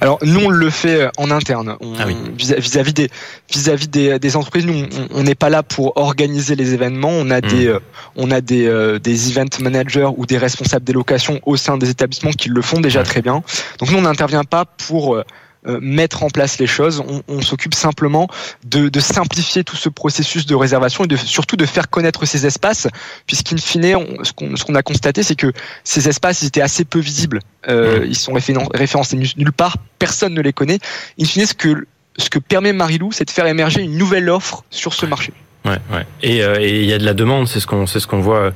Alors 0.02 0.20
nous 0.24 0.40
on 0.46 0.50
le 0.50 0.70
fait 0.70 1.02
euh, 1.02 1.10
en 1.18 1.32
interne 1.32 1.78
ah 2.00 2.06
vis-à-vis 2.38 2.94
des 2.94 3.10
vis-à-vis 3.52 3.88
des, 3.88 4.36
entreprises. 4.36 4.66
Nous 4.66 4.86
on 5.12 5.24
n'est 5.24 5.36
pas 5.36 5.50
là 5.50 5.64
pour 5.64 5.98
organiser 5.98 6.56
les 6.56 6.74
événements. 6.74 7.10
On 7.12 7.30
a 7.30 7.40
hmm. 7.40 7.48
des 7.48 7.68
euh, 7.68 7.80
on 8.16 8.32
a 8.32 8.42
des 8.42 8.68
euh, 8.68 9.00
des 9.00 9.32
event 9.32 9.46
managers 9.60 10.10
ou 10.16 10.26
des 10.26 10.38
responsables 10.38 10.86
des 10.86 10.94
locations 10.94 11.40
au 11.46 11.58
sein 11.58 11.78
des 11.78 11.90
établissements 11.90 12.32
qui 12.32 12.50
le 12.50 12.62
font 12.62 12.80
déjà 12.80 13.04
très 13.04 13.22
bien. 13.22 13.44
Donc 13.80 13.92
nous 13.92 13.98
on 13.98 14.02
n'intervient 14.02 14.44
pas 14.44 14.66
pour 14.66 15.16
euh, 15.16 15.24
mettre 15.66 16.24
en 16.24 16.30
place 16.30 16.60
les 16.60 16.68
choses. 16.68 17.04
On, 17.28 17.42
s'occupe 17.42 17.74
simplement 17.74 18.28
de, 18.66 19.00
simplifier 19.00 19.64
tout 19.64 19.76
ce 19.76 19.90
processus 19.90 20.46
de 20.46 20.56
réservation 20.56 21.04
et 21.04 21.08
de, 21.08 21.18
surtout 21.18 21.56
de 21.56 21.66
faire 21.66 21.90
connaître 21.90 22.26
ces 22.26 22.46
espaces, 22.46 22.88
puisqu'in 23.26 23.58
fine, 23.58 23.96
on, 23.96 24.24
ce 24.24 24.64
qu'on 24.64 24.76
a 24.76 24.84
constaté, 24.84 25.24
c'est 25.24 25.36
que 25.36 25.52
ces 25.84 26.08
espaces 26.08 26.42
ils 26.42 26.48
étaient 26.48 26.62
assez 26.62 26.86
peu 26.86 27.00
visibles. 27.00 27.40
Euh, 27.68 28.06
ils 28.08 28.18
sont 28.18 28.34
référencés 28.34 29.18
nulle 29.18 29.52
part, 29.52 29.78
personne 30.00 30.34
ne 30.34 30.42
les 30.42 30.54
connaît. 30.54 30.80
In 31.20 31.26
fine, 31.26 31.46
ce 31.46 31.54
que, 31.54 31.86
ce 32.18 32.30
que 32.30 32.40
permet 32.40 32.74
Marilou, 32.74 33.12
c'est 33.12 33.26
de 33.26 33.32
faire 33.32 33.48
émerger 33.48 33.82
une 33.82 33.98
nouvelle 33.98 34.30
offre 34.30 34.64
sur 34.70 34.94
ce 34.94 35.06
marché. 35.06 35.34
Ouais, 35.66 35.80
ouais. 35.92 36.06
Et 36.24 36.44
euh, 36.44 36.62
il 36.62 36.86
y 36.86 36.94
a 36.94 36.98
de 36.98 37.04
la 37.04 37.14
demande, 37.14 37.48
c'est 37.48 37.60
ce 37.60 37.68
qu'on 37.68 37.88
c'est 37.88 38.00
ce 38.00 38.08
qu'on 38.08 38.22
voit 38.22 38.52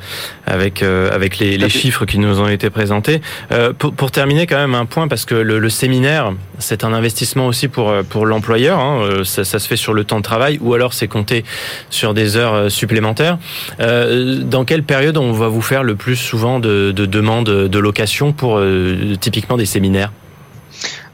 avec 0.45 0.81
euh, 0.81 1.12
avec 1.12 1.39
les, 1.39 1.57
les, 1.57 1.69
chiffres 1.69 2.06
qui 2.06 2.19
nous 2.19 2.39
ont 2.39 2.48
été 2.48 2.69
présentés. 2.69 3.21
Euh, 3.51 3.74
pour, 3.74 3.94
pour, 3.94 4.12
terminer, 4.12 4.48
quand 4.48 4.57
même 4.57 4.75
un 4.75 4.86
point 4.86 5.07
parce 5.09 5.25
que 5.25 5.36
le, 5.36 5.59
le 5.59 5.69
séminaire, 5.69 6.31
c'est 6.57 6.83
un 6.86 6.94
investissement 6.94 7.48
aussi 7.48 7.68
pour 7.68 7.94
pour 8.09 8.25
l'employeur. 8.25 8.80
Hein, 8.80 9.24
ça, 9.25 9.44
ça, 9.44 9.59
se 9.59 9.68
fait 9.68 9.75
sur 9.75 9.94
le 9.94 10.06
temps 10.06 10.18
de 10.18 10.24
travail 10.24 10.57
ou 10.62 10.74
alors 10.74 10.94
c'est 10.94 11.09
compté 11.09 11.44
sur 11.89 12.13
des 12.13 12.38
heures 12.38 12.71
supplémentaires. 12.71 13.38
dans 13.80 14.63
quelle 14.65 14.83
période 14.83 15.18
on 15.18 15.33
va 15.33 15.50
vous 15.50 15.62
faire 15.62 15.83
le 15.83 15.95
plus 15.95 16.15
souvent 16.15 16.59
de, 16.59 16.92
de 16.92 17.06
demandes 17.06 17.50
de 17.50 17.80
location 17.80 18.31
pour 18.31 18.62
typiquement 19.19 19.57
des 19.57 19.65
séminaires? 19.65 20.13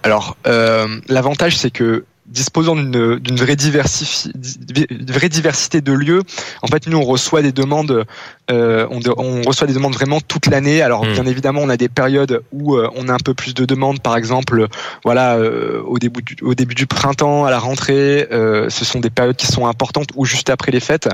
Alors 0.04 0.38
l'avantage 0.46 1.58
c'est 1.58 1.72
que 1.72 2.04
disposant 2.28 2.76
d'une 2.76 3.36
vraie, 3.36 3.56
diversité 3.56 5.82
de 5.82 5.94
lieux, 5.94 6.22
en 6.62 6.68
fait, 6.68 6.88
nous, 6.88 6.98
on 6.98 7.04
reçoit 7.04 7.42
des 7.42 7.52
demandes, 7.52 8.06
euh, 8.50 8.88
on, 8.90 9.00
on, 9.18 9.42
reçoit 9.42 9.68
des 9.68 9.74
demandes 9.74 9.94
vraiment 9.94 10.22
toute 10.22 10.48
l'année. 10.48 10.82
Alors, 10.82 11.06
hmm. 11.06 11.14
bien 11.14 11.26
évidemment, 11.26 11.62
on 11.62 11.70
a 11.70 11.78
des 11.78 11.90
périodes 11.90 12.42
où 12.52 12.76
euh, 12.76 12.90
on 12.96 13.10
a 13.10 13.14
un 13.14 13.20
peu 13.24 13.34
plus 13.34 13.54
de 13.54 13.66
demandes, 13.66 14.00
par 14.02 14.16
exemple, 14.16 14.68
voilà, 15.04 15.36
euh, 15.36 15.82
au, 15.86 16.00
début 16.00 16.22
du, 16.22 16.38
au 16.42 16.56
début 16.56 16.76
du 16.76 16.88
printemps, 16.88 17.46
à 17.46 17.52
la 17.52 17.60
rentrée, 17.60 18.28
euh, 18.32 18.70
ce 18.70 18.86
sont 18.86 19.00
des 19.00 19.10
périodes 19.10 19.36
qui 19.36 19.48
sont 19.48 19.68
importantes 19.68 20.10
ou 20.16 20.26
juste 20.26 20.50
après 20.50 20.72
les 20.72 20.80
fêtes. 20.80 21.10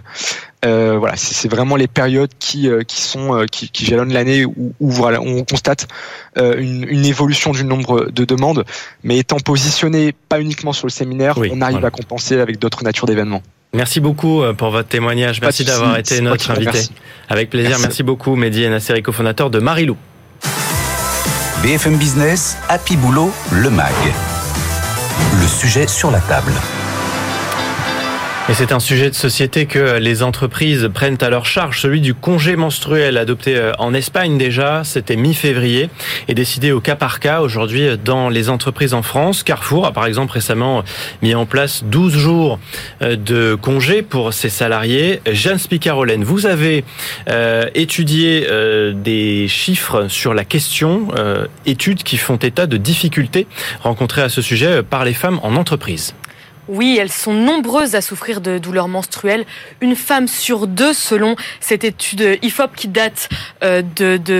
Euh, 0.63 0.97
voilà, 0.97 1.15
c'est 1.17 1.49
vraiment 1.49 1.75
les 1.75 1.87
périodes 1.87 2.31
qui 2.39 2.69
euh, 2.69 2.83
qui 2.83 3.01
sont 3.01 3.35
euh, 3.35 3.45
qui, 3.47 3.69
qui 3.69 3.85
jalonnent 3.85 4.13
l'année 4.13 4.45
où, 4.45 4.73
où, 4.79 4.89
voilà 4.89 5.19
on 5.19 5.43
constate 5.43 5.87
une, 6.37 6.87
une, 6.87 7.05
évolution 7.05 7.51
du 7.51 7.65
nombre 7.65 8.09
de 8.09 8.23
demandes, 8.23 8.63
mais 9.03 9.17
étant 9.17 9.39
positionné 9.39 10.13
pas 10.29 10.39
uniquement 10.39 10.71
sur 10.71 10.87
le 10.87 10.91
séminaire, 10.91 11.37
on 11.37 11.61
arrive 11.61 11.83
à 11.83 11.91
compenser 11.91 12.39
avec 12.39 12.59
d'autres 12.59 12.83
natures 12.83 13.07
d'événements. 13.07 13.43
Merci 13.73 13.99
beaucoup 13.99 14.43
pour 14.57 14.69
votre 14.69 14.87
témoignage. 14.87 15.41
Merci 15.41 15.65
d'avoir 15.65 15.97
été 15.97 16.21
notre 16.21 16.51
invité. 16.51 16.79
Avec 17.29 17.49
plaisir. 17.49 17.77
Merci, 17.79 18.03
beaucoup, 18.03 18.35
Mehdi 18.35 18.67
Nasseri, 18.69 19.01
cofondateur 19.01 19.49
de 19.49 19.59
Marilou. 19.59 19.97
BFM 21.63 21.95
Business, 21.97 22.57
Happy 22.67 22.97
Boulot, 22.97 23.31
le 23.51 23.69
MAG. 23.69 23.93
Le 25.39 25.47
sujet 25.47 25.87
sur 25.87 26.11
la 26.11 26.19
table. 26.19 26.51
Et 28.49 28.53
c'est 28.53 28.73
un 28.73 28.81
sujet 28.81 29.09
de 29.09 29.15
société 29.15 29.67
que 29.67 29.99
les 29.99 30.21
entreprises 30.21 30.89
prennent 30.93 31.17
à 31.21 31.29
leur 31.29 31.45
charge, 31.45 31.79
celui 31.79 32.01
du 32.01 32.13
congé 32.13 32.57
menstruel 32.57 33.17
adopté 33.17 33.55
euh, 33.55 33.71
en 33.79 33.93
Espagne 33.93 34.37
déjà, 34.37 34.83
c'était 34.83 35.15
mi-février, 35.15 35.89
et 36.27 36.33
décidé 36.33 36.73
au 36.73 36.81
cas 36.81 36.97
par 36.97 37.21
cas 37.21 37.39
aujourd'hui 37.39 37.87
euh, 37.87 37.95
dans 37.95 38.27
les 38.27 38.49
entreprises 38.49 38.93
en 38.93 39.01
France. 39.01 39.43
Carrefour 39.43 39.85
a 39.85 39.93
par 39.93 40.05
exemple 40.05 40.33
récemment 40.33 40.83
mis 41.21 41.35
en 41.35 41.45
place 41.45 41.85
12 41.85 42.17
jours 42.17 42.59
euh, 43.01 43.15
de 43.15 43.55
congé 43.55 44.01
pour 44.01 44.33
ses 44.33 44.49
salariés. 44.49 45.21
Jeanne 45.31 45.57
Spicarolène, 45.57 46.25
vous 46.25 46.45
avez 46.45 46.83
étudié 47.75 48.45
des 48.93 49.47
chiffres 49.47 50.07
sur 50.09 50.33
la 50.33 50.43
question, 50.43 51.07
études 51.65 52.03
qui 52.03 52.17
font 52.17 52.35
état 52.35 52.67
de 52.67 52.77
difficultés 52.77 53.47
rencontrées 53.81 54.21
à 54.21 54.29
ce 54.29 54.41
sujet 54.41 54.83
par 54.83 55.05
les 55.05 55.13
femmes 55.13 55.39
en 55.43 55.55
entreprise. 55.55 56.13
Oui, 56.69 56.97
elles 56.99 57.11
sont 57.11 57.33
nombreuses 57.33 57.93
à 57.95 58.01
souffrir 58.01 58.39
de 58.39 58.57
douleurs 58.57 58.87
menstruelles. 58.87 59.45
Une 59.81 59.95
femme 59.95 60.27
sur 60.27 60.67
deux, 60.67 60.93
selon 60.93 61.35
cette 61.59 61.83
étude 61.83 62.39
IFOP 62.41 62.75
qui 62.75 62.87
date 62.87 63.29
euh, 63.63 63.81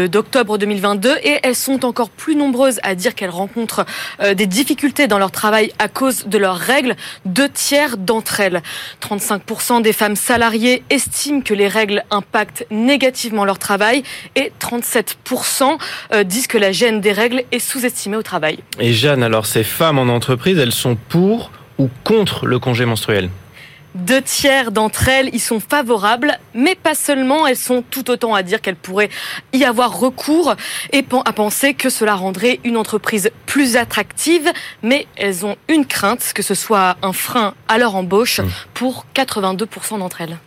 d'octobre 0.08 0.58
2022. 0.58 1.18
Et 1.24 1.40
elles 1.44 1.56
sont 1.56 1.84
encore 1.86 2.10
plus 2.10 2.36
nombreuses 2.36 2.80
à 2.84 2.96
dire 2.96 3.16
qu'elles 3.16 3.30
rencontrent 3.30 3.86
euh, 4.22 4.34
des 4.34 4.48
difficultés 4.48 5.08
dans 5.08 5.20
leur 5.20 5.32
travail 5.32 5.74
à 5.80 5.90
cause 5.90 6.26
de 6.28 6.38
leurs 6.38 6.58
règles. 6.58 6.96
Deux 7.26 7.50
tiers 7.50 7.98
d'entre 7.98 8.40
elles, 8.40 8.62
35% 9.02 9.82
des 9.82 9.94
femmes 9.94 10.16
salariées 10.16 10.84
estiment 10.90 11.42
que 11.42 11.54
les 11.54 11.68
règles 11.68 12.04
impactent 12.10 12.66
négativement 12.72 13.44
leur 13.44 13.60
travail. 13.60 14.04
Et 14.36 14.54
37% 14.62 15.78
euh, 16.14 16.24
disent 16.24 16.48
que 16.48 16.58
la 16.58 16.72
gêne 16.72 17.02
des 17.02 17.12
règles 17.12 17.44
est 17.52 17.60
sous-estimée 17.60 18.18
au 18.18 18.24
travail. 18.24 18.60
Et 18.80 18.94
Jeanne, 18.94 19.24
alors 19.24 19.46
ces 19.46 19.64
femmes 19.64 20.00
en 20.00 20.08
entreprise, 20.08 20.58
elles 20.58 20.72
sont 20.72 20.96
pour 20.96 21.52
ou 21.78 21.90
contre 22.04 22.46
le 22.46 22.60
congé 22.60 22.86
menstruel 22.86 23.30
deux 23.96 24.22
tiers 24.22 24.72
d'entre 24.72 25.08
elles 25.08 25.34
y 25.34 25.40
sont 25.40 25.60
favorables, 25.60 26.38
mais 26.54 26.76
pas 26.76 26.96
seulement, 26.96 27.46
elles 27.46 27.58
sont 27.58 27.84
tout 27.88 28.10
autant 28.10 28.34
à 28.34 28.44
dire 28.44 28.62
qu'elles 28.62 28.76
pourraient 28.76 29.10
y 29.54 29.64
avoir 29.64 30.00
recours 30.00 30.56
et 30.92 31.06
à 31.26 31.34
penser 31.34 31.74
que 31.74 31.90
cela 31.90 32.16
rendrait 32.16 32.60
une 32.64 32.78
entreprise 32.78 33.32
plus 33.46 33.78
attractive, 33.78 34.52
mais 34.82 35.08
elles 35.16 35.46
ont 35.46 35.58
une 35.68 35.86
crainte, 35.86 36.34
que 36.34 36.42
ce 36.42 36.56
soit 36.56 36.98
un 37.02 37.14
frein 37.14 37.54
à 37.68 37.78
leur 37.78 37.96
embauche 37.96 38.40
mmh. 38.40 38.48
pour 38.74 39.06
82% 39.16 40.00
d'entre 40.00 40.22
elles. 40.22 40.38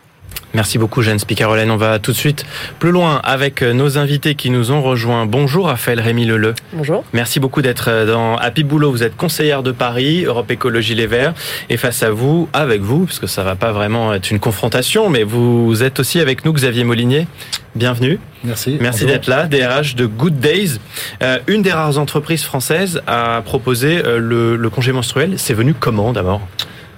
Merci 0.53 0.77
beaucoup 0.77 1.01
Jeanne 1.01 1.19
Spicarolaine. 1.19 1.69
On 1.71 1.77
va 1.77 1.99
tout 1.99 2.11
de 2.11 2.17
suite 2.17 2.45
plus 2.79 2.91
loin 2.91 3.19
avec 3.23 3.61
euh, 3.61 3.73
nos 3.73 3.97
invités 3.97 4.35
qui 4.35 4.49
nous 4.49 4.71
ont 4.71 4.81
rejoints. 4.81 5.25
Bonjour 5.25 5.67
Raphaël 5.67 5.99
Rémy 5.99 6.25
Leleu. 6.25 6.55
Bonjour. 6.73 7.03
Merci 7.13 7.39
beaucoup 7.39 7.61
d'être 7.61 7.89
euh, 7.89 8.05
dans 8.05 8.37
Happy 8.37 8.63
Boulot. 8.63 8.91
Vous 8.91 9.03
êtes 9.03 9.15
conseillère 9.15 9.61
de 9.61 9.71
Paris, 9.71 10.23
Europe 10.23 10.49
Écologie 10.49 10.95
Les 10.95 11.05
Verts. 11.05 11.33
Et 11.69 11.77
face 11.77 12.01
à 12.01 12.11
vous, 12.11 12.47
avec 12.53 12.81
vous, 12.81 13.05
parce 13.05 13.19
que 13.19 13.27
ça 13.27 13.43
va 13.43 13.55
pas 13.55 13.71
vraiment 13.71 14.13
être 14.13 14.31
une 14.31 14.39
confrontation, 14.39 15.09
mais 15.09 15.23
vous 15.23 15.83
êtes 15.83 15.99
aussi 15.99 16.19
avec 16.19 16.45
nous 16.45 16.53
Xavier 16.53 16.85
Molinier. 16.85 17.27
Bienvenue. 17.75 18.19
Merci. 18.43 18.77
Merci 18.79 19.05
d'être 19.05 19.27
là. 19.27 19.45
DRH 19.47 19.95
de 19.95 20.05
Good 20.05 20.39
Days. 20.39 20.79
Euh, 21.21 21.39
une 21.47 21.61
des 21.61 21.71
rares 21.71 21.97
entreprises 21.99 22.43
françaises 22.43 23.01
à 23.05 23.41
proposer 23.43 24.01
le, 24.01 24.55
le 24.55 24.69
congé 24.69 24.93
menstruel. 24.93 25.33
C'est 25.37 25.53
venu 25.53 25.73
comment 25.73 26.13
d'abord? 26.13 26.41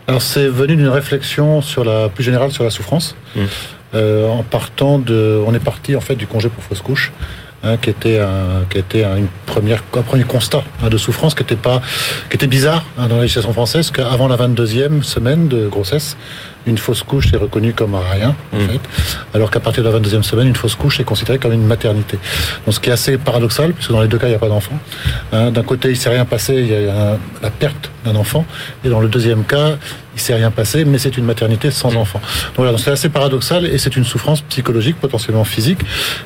Alors 0.10 0.24
c'est 0.24 0.48
venu 0.48 0.76
d'une 0.76 0.88
réflexion 0.88 1.62
sur 1.62 1.84
la 1.84 2.10
plus 2.10 2.24
générale 2.24 2.52
sur 2.52 2.64
la 2.64 2.72
souffrance. 2.72 3.16
Mmh. 3.36 3.40
Euh, 3.94 4.28
en 4.28 4.44
partant 4.44 4.98
de, 4.98 5.42
on 5.46 5.54
est 5.54 5.64
parti 5.64 5.96
en 5.96 6.02
fait 6.02 6.16
du 6.16 6.26
congé 6.26 6.50
pour 6.50 6.64
fausse 6.64 6.82
couche. 6.82 7.12
Hein, 7.62 7.76
qui 7.76 7.90
était 7.90 8.20
un, 8.20 8.64
qui 8.70 8.78
était 8.78 9.04
une 9.04 9.28
première, 9.46 9.84
un 9.94 10.02
premier 10.02 10.24
constat 10.24 10.64
hein, 10.82 10.88
de 10.88 10.98
souffrance 10.98 11.36
qui 11.36 11.44
était 11.44 11.58
pas, 11.58 11.82
qui 12.30 12.38
était 12.38 12.48
bizarre 12.48 12.86
hein, 12.98 13.10
dans 13.10 13.18
la 13.18 13.24
législation 13.24 13.52
française 13.52 13.92
qu'avant 13.92 14.30
la 14.30 14.38
22e 14.38 15.04
semaine 15.04 15.50
de 15.50 15.68
grossesse, 15.68 16.16
une 16.66 16.78
fausse 16.78 17.04
couche 17.04 17.34
est 17.34 17.38
reconnue 17.38 17.74
comme 17.74 17.96
rien, 17.96 18.36
en 18.54 18.58
mmh. 18.58 18.68
fait, 18.68 18.82
alors 19.34 19.50
qu'à 19.50 19.60
partir 19.60 19.84
de 19.84 19.90
la 19.90 20.00
22e 20.00 20.24
semaine, 20.24 20.48
une 20.48 20.56
fausse 20.56 20.76
couche 20.76 21.00
est 21.00 21.04
considérée 21.04 21.40
comme 21.40 21.54
une 21.54 21.66
maternité. 21.66 22.18
Donc, 22.66 22.76
ce 22.76 22.80
qui 22.80 22.90
est 22.90 22.94
assez 22.94 23.18
paradoxal, 23.18 23.74
puisque 23.74 23.92
dans 23.92 24.02
les 24.02 24.08
deux 24.08 24.18
cas, 24.18 24.28
il 24.28 24.32
n'y 24.32 24.36
a 24.36 24.40
pas 24.40 24.50
d'enfant. 24.50 24.78
D'un 25.32 25.64
côté, 25.64 25.90
il 25.90 25.98
s'est 25.98 26.10
rien 26.10 26.26
passé, 26.26 26.56
il 26.56 26.68
y 26.68 26.88
a 26.88 27.18
la 27.42 27.50
perte 27.50 27.92
d'un 28.06 28.16
enfant, 28.16 28.46
et 28.84 28.90
dans 28.90 29.00
le 29.00 29.08
deuxième 29.08 29.44
cas, 29.44 29.78
il 30.16 30.22
s'est 30.22 30.36
rien 30.36 30.52
passé, 30.52 30.86
mais 30.86 30.98
c'est 30.98 31.18
une 31.18 31.26
maternité 31.26 31.72
sans 31.72 31.96
enfant. 31.96 32.20
Donc 32.20 32.58
voilà, 32.58 32.78
c'est 32.78 32.92
assez 32.92 33.10
paradoxal 33.10 33.66
et 33.66 33.78
c'est 33.78 33.96
une 33.96 34.04
souffrance 34.04 34.42
psychologique, 34.42 34.98
potentiellement 34.98 35.44
physique. 35.44 35.80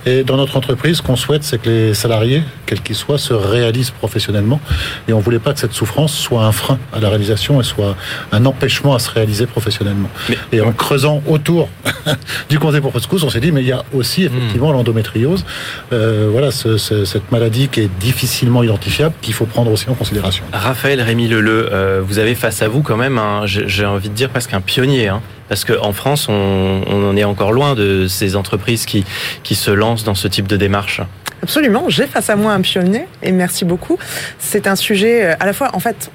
Et 0.05 0.23
dans 0.23 0.37
notre 0.37 0.57
entreprise, 0.57 0.97
ce 0.97 1.01
qu'on 1.01 1.15
souhaite, 1.15 1.43
c'est 1.43 1.61
que 1.61 1.69
les 1.69 1.93
salariés, 1.93 2.43
quels 2.65 2.81
qu'ils 2.81 2.95
soient, 2.95 3.17
se 3.17 3.33
réalisent 3.33 3.91
professionnellement. 3.91 4.59
Et 5.07 5.13
on 5.13 5.19
voulait 5.19 5.39
pas 5.39 5.53
que 5.53 5.59
cette 5.59 5.73
souffrance 5.73 6.13
soit 6.13 6.43
un 6.43 6.51
frein 6.51 6.79
à 6.93 6.99
la 6.99 7.09
réalisation 7.09 7.59
et 7.61 7.63
soit 7.63 7.95
un 8.31 8.45
empêchement 8.45 8.95
à 8.95 8.99
se 8.99 9.09
réaliser 9.11 9.45
professionnellement. 9.45 10.09
et 10.51 10.61
en 10.61 10.71
creusant 10.71 11.21
autour 11.27 11.69
du 12.49 12.59
congé 12.59 12.81
pour 12.81 12.91
couscous, 12.91 13.23
on 13.23 13.29
s'est 13.29 13.39
dit, 13.39 13.51
mais 13.51 13.61
il 13.61 13.67
y 13.67 13.71
a 13.71 13.83
aussi 13.93 14.23
effectivement 14.23 14.69
hmm. 14.69 14.73
l'endométriose, 14.73 15.45
euh, 15.91 16.29
voilà, 16.31 16.51
cette 16.51 17.31
maladie 17.31 17.67
qui 17.67 17.81
est 17.81 17.89
difficilement 17.99 18.63
identifiable, 18.63 19.13
qu'il 19.21 19.33
faut 19.33 19.45
prendre 19.45 19.71
aussi 19.71 19.89
en 19.89 19.93
considération. 19.95 20.43
Raphaël 20.51 21.01
Rémy 21.01 21.27
Leleu, 21.27 21.69
euh, 21.71 22.01
vous 22.03 22.19
avez 22.19 22.35
face 22.35 22.61
à 22.61 22.67
vous 22.67 22.81
quand 22.81 22.97
même 22.97 23.17
un, 23.17 23.45
j'ai 23.83 23.87
envie 23.87 24.07
de 24.07 24.13
dire 24.13 24.29
presque 24.29 24.53
un 24.53 24.61
pionnier. 24.61 25.09
Hein. 25.09 25.21
parce 25.49 25.65
qu'en 25.65 25.91
France, 25.91 26.29
on, 26.29 26.83
en 26.87 27.17
est 27.17 27.25
encore 27.25 27.51
loin 27.51 27.75
de 27.75 28.07
ces 28.07 28.37
entreprises 28.37 28.85
qui, 28.85 29.03
qui 29.43 29.55
se 29.55 29.71
lancent 29.71 30.05
dans 30.05 30.15
ce 30.15 30.29
type 30.29 30.47
de 30.47 30.55
démarche. 30.55 31.01
Absolument, 31.41 31.89
j'ai 31.89 32.07
face 32.07 32.29
à 32.29 32.37
moi 32.37 32.53
un 32.53 32.61
pionnier 32.61 33.07
et 33.21 33.33
merci 33.33 33.65
beaucoup. 33.65 33.97
C'est 34.39 34.67
un 34.67 34.77
sujet 34.77 35.25
euh, 35.25 35.35
à 35.41 35.45
la 35.45 35.51
fois, 35.51 35.71
en 35.73 35.81
fait, 35.81 36.09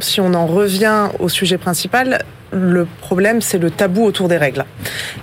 si 0.00 0.20
on 0.20 0.34
en 0.34 0.48
revient 0.48 1.10
au 1.20 1.28
sujet 1.28 1.58
principal, 1.58 2.24
le 2.52 2.86
problème, 3.00 3.40
c'est 3.40 3.58
le 3.58 3.70
tabou 3.70 4.04
autour 4.04 4.28
des 4.28 4.36
règles. 4.36 4.64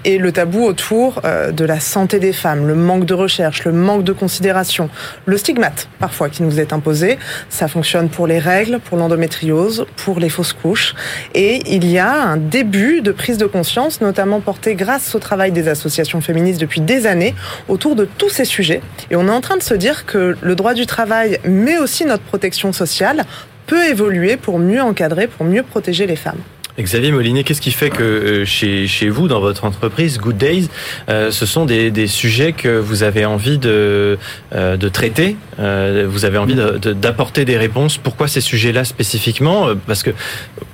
Et 0.05 0.17
le 0.17 0.31
tabou 0.31 0.63
autour 0.63 1.21
euh, 1.25 1.51
de 1.51 1.65
la 1.65 1.79
santé 1.79 2.19
des 2.19 2.33
femmes, 2.33 2.67
le 2.67 2.75
manque 2.75 3.05
de 3.05 3.13
recherche, 3.13 3.65
le 3.65 3.71
manque 3.71 4.03
de 4.03 4.13
considération, 4.13 4.89
le 5.25 5.37
stigmate, 5.37 5.89
parfois, 5.99 6.29
qui 6.29 6.43
nous 6.43 6.59
est 6.59 6.73
imposé. 6.73 7.17
Ça 7.49 7.67
fonctionne 7.67 8.09
pour 8.09 8.27
les 8.27 8.39
règles, 8.39 8.79
pour 8.79 8.97
l'endométriose, 8.97 9.85
pour 9.97 10.19
les 10.19 10.29
fausses 10.29 10.53
couches. 10.53 10.95
Et 11.33 11.61
il 11.67 11.89
y 11.89 11.97
a 11.97 12.13
un 12.13 12.37
début 12.37 13.01
de 13.01 13.11
prise 13.11 13.37
de 13.37 13.45
conscience, 13.45 14.01
notamment 14.01 14.39
porté 14.39 14.75
grâce 14.75 15.13
au 15.15 15.19
travail 15.19 15.51
des 15.51 15.67
associations 15.67 16.21
féministes 16.21 16.61
depuis 16.61 16.81
des 16.81 17.07
années, 17.07 17.35
autour 17.67 17.95
de 17.95 18.05
tous 18.05 18.29
ces 18.29 18.45
sujets. 18.45 18.81
Et 19.11 19.15
on 19.15 19.27
est 19.27 19.31
en 19.31 19.41
train 19.41 19.57
de 19.57 19.63
se 19.63 19.73
dire 19.73 20.05
que 20.05 20.37
le 20.39 20.55
droit 20.55 20.73
du 20.73 20.85
travail, 20.85 21.39
mais 21.43 21.77
aussi 21.77 22.05
notre 22.05 22.23
protection 22.23 22.71
sociale, 22.71 23.25
peut 23.65 23.85
évoluer 23.85 24.37
pour 24.37 24.59
mieux 24.59 24.81
encadrer, 24.81 25.27
pour 25.27 25.45
mieux 25.45 25.63
protéger 25.63 26.07
les 26.07 26.15
femmes. 26.15 26.41
Xavier 26.83 27.11
Molinet, 27.11 27.43
qu'est-ce 27.43 27.61
qui 27.61 27.71
fait 27.71 27.89
que 27.89 28.03
euh, 28.03 28.45
chez, 28.45 28.87
chez 28.87 29.09
vous, 29.09 29.27
dans 29.27 29.39
votre 29.39 29.65
entreprise, 29.65 30.19
Good 30.19 30.37
Days, 30.37 30.69
euh, 31.09 31.31
ce 31.31 31.45
sont 31.45 31.65
des, 31.65 31.89
des, 31.89 32.07
sujets 32.07 32.53
que 32.53 32.77
vous 32.77 33.03
avez 33.03 33.25
envie 33.25 33.57
de, 33.57 34.17
euh, 34.53 34.77
de 34.77 34.89
traiter 34.89 35.37
Vous 35.57 36.25
avez 36.25 36.37
envie 36.37 36.55
d'apporter 36.55 37.45
des 37.45 37.57
réponses? 37.57 37.97
Pourquoi 37.97 38.27
ces 38.27 38.41
sujets-là 38.41 38.83
spécifiquement? 38.83 39.69
Parce 39.87 40.03
que 40.03 40.11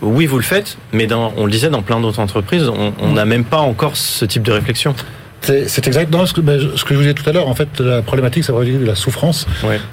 oui, 0.01 0.25
vous 0.25 0.37
le 0.37 0.43
faites, 0.43 0.77
mais 0.91 1.07
dans, 1.07 1.33
on 1.37 1.45
le 1.45 1.51
disait, 1.51 1.69
dans 1.69 1.81
plein 1.81 1.99
d'autres 1.99 2.19
entreprises, 2.19 2.69
on 2.69 3.13
n'a 3.13 3.25
même 3.25 3.45
pas 3.45 3.59
encore 3.59 3.95
ce 3.95 4.25
type 4.25 4.43
de 4.43 4.51
réflexion. 4.51 4.95
C'est 5.43 5.87
exactement 5.87 6.25
ce 6.25 6.33
que, 6.33 6.41
ben, 6.41 6.59
ce 6.75 6.83
que 6.83 6.89
je 6.91 6.95
vous 6.95 7.01
disais 7.01 7.13
tout 7.13 7.29
à 7.29 7.33
l'heure. 7.33 7.47
En 7.47 7.55
fait, 7.55 7.79
la 7.79 8.01
problématique, 8.01 8.43
c'est 8.43 8.53
de 8.53 8.85
la 8.85 8.95
souffrance. 8.95 9.45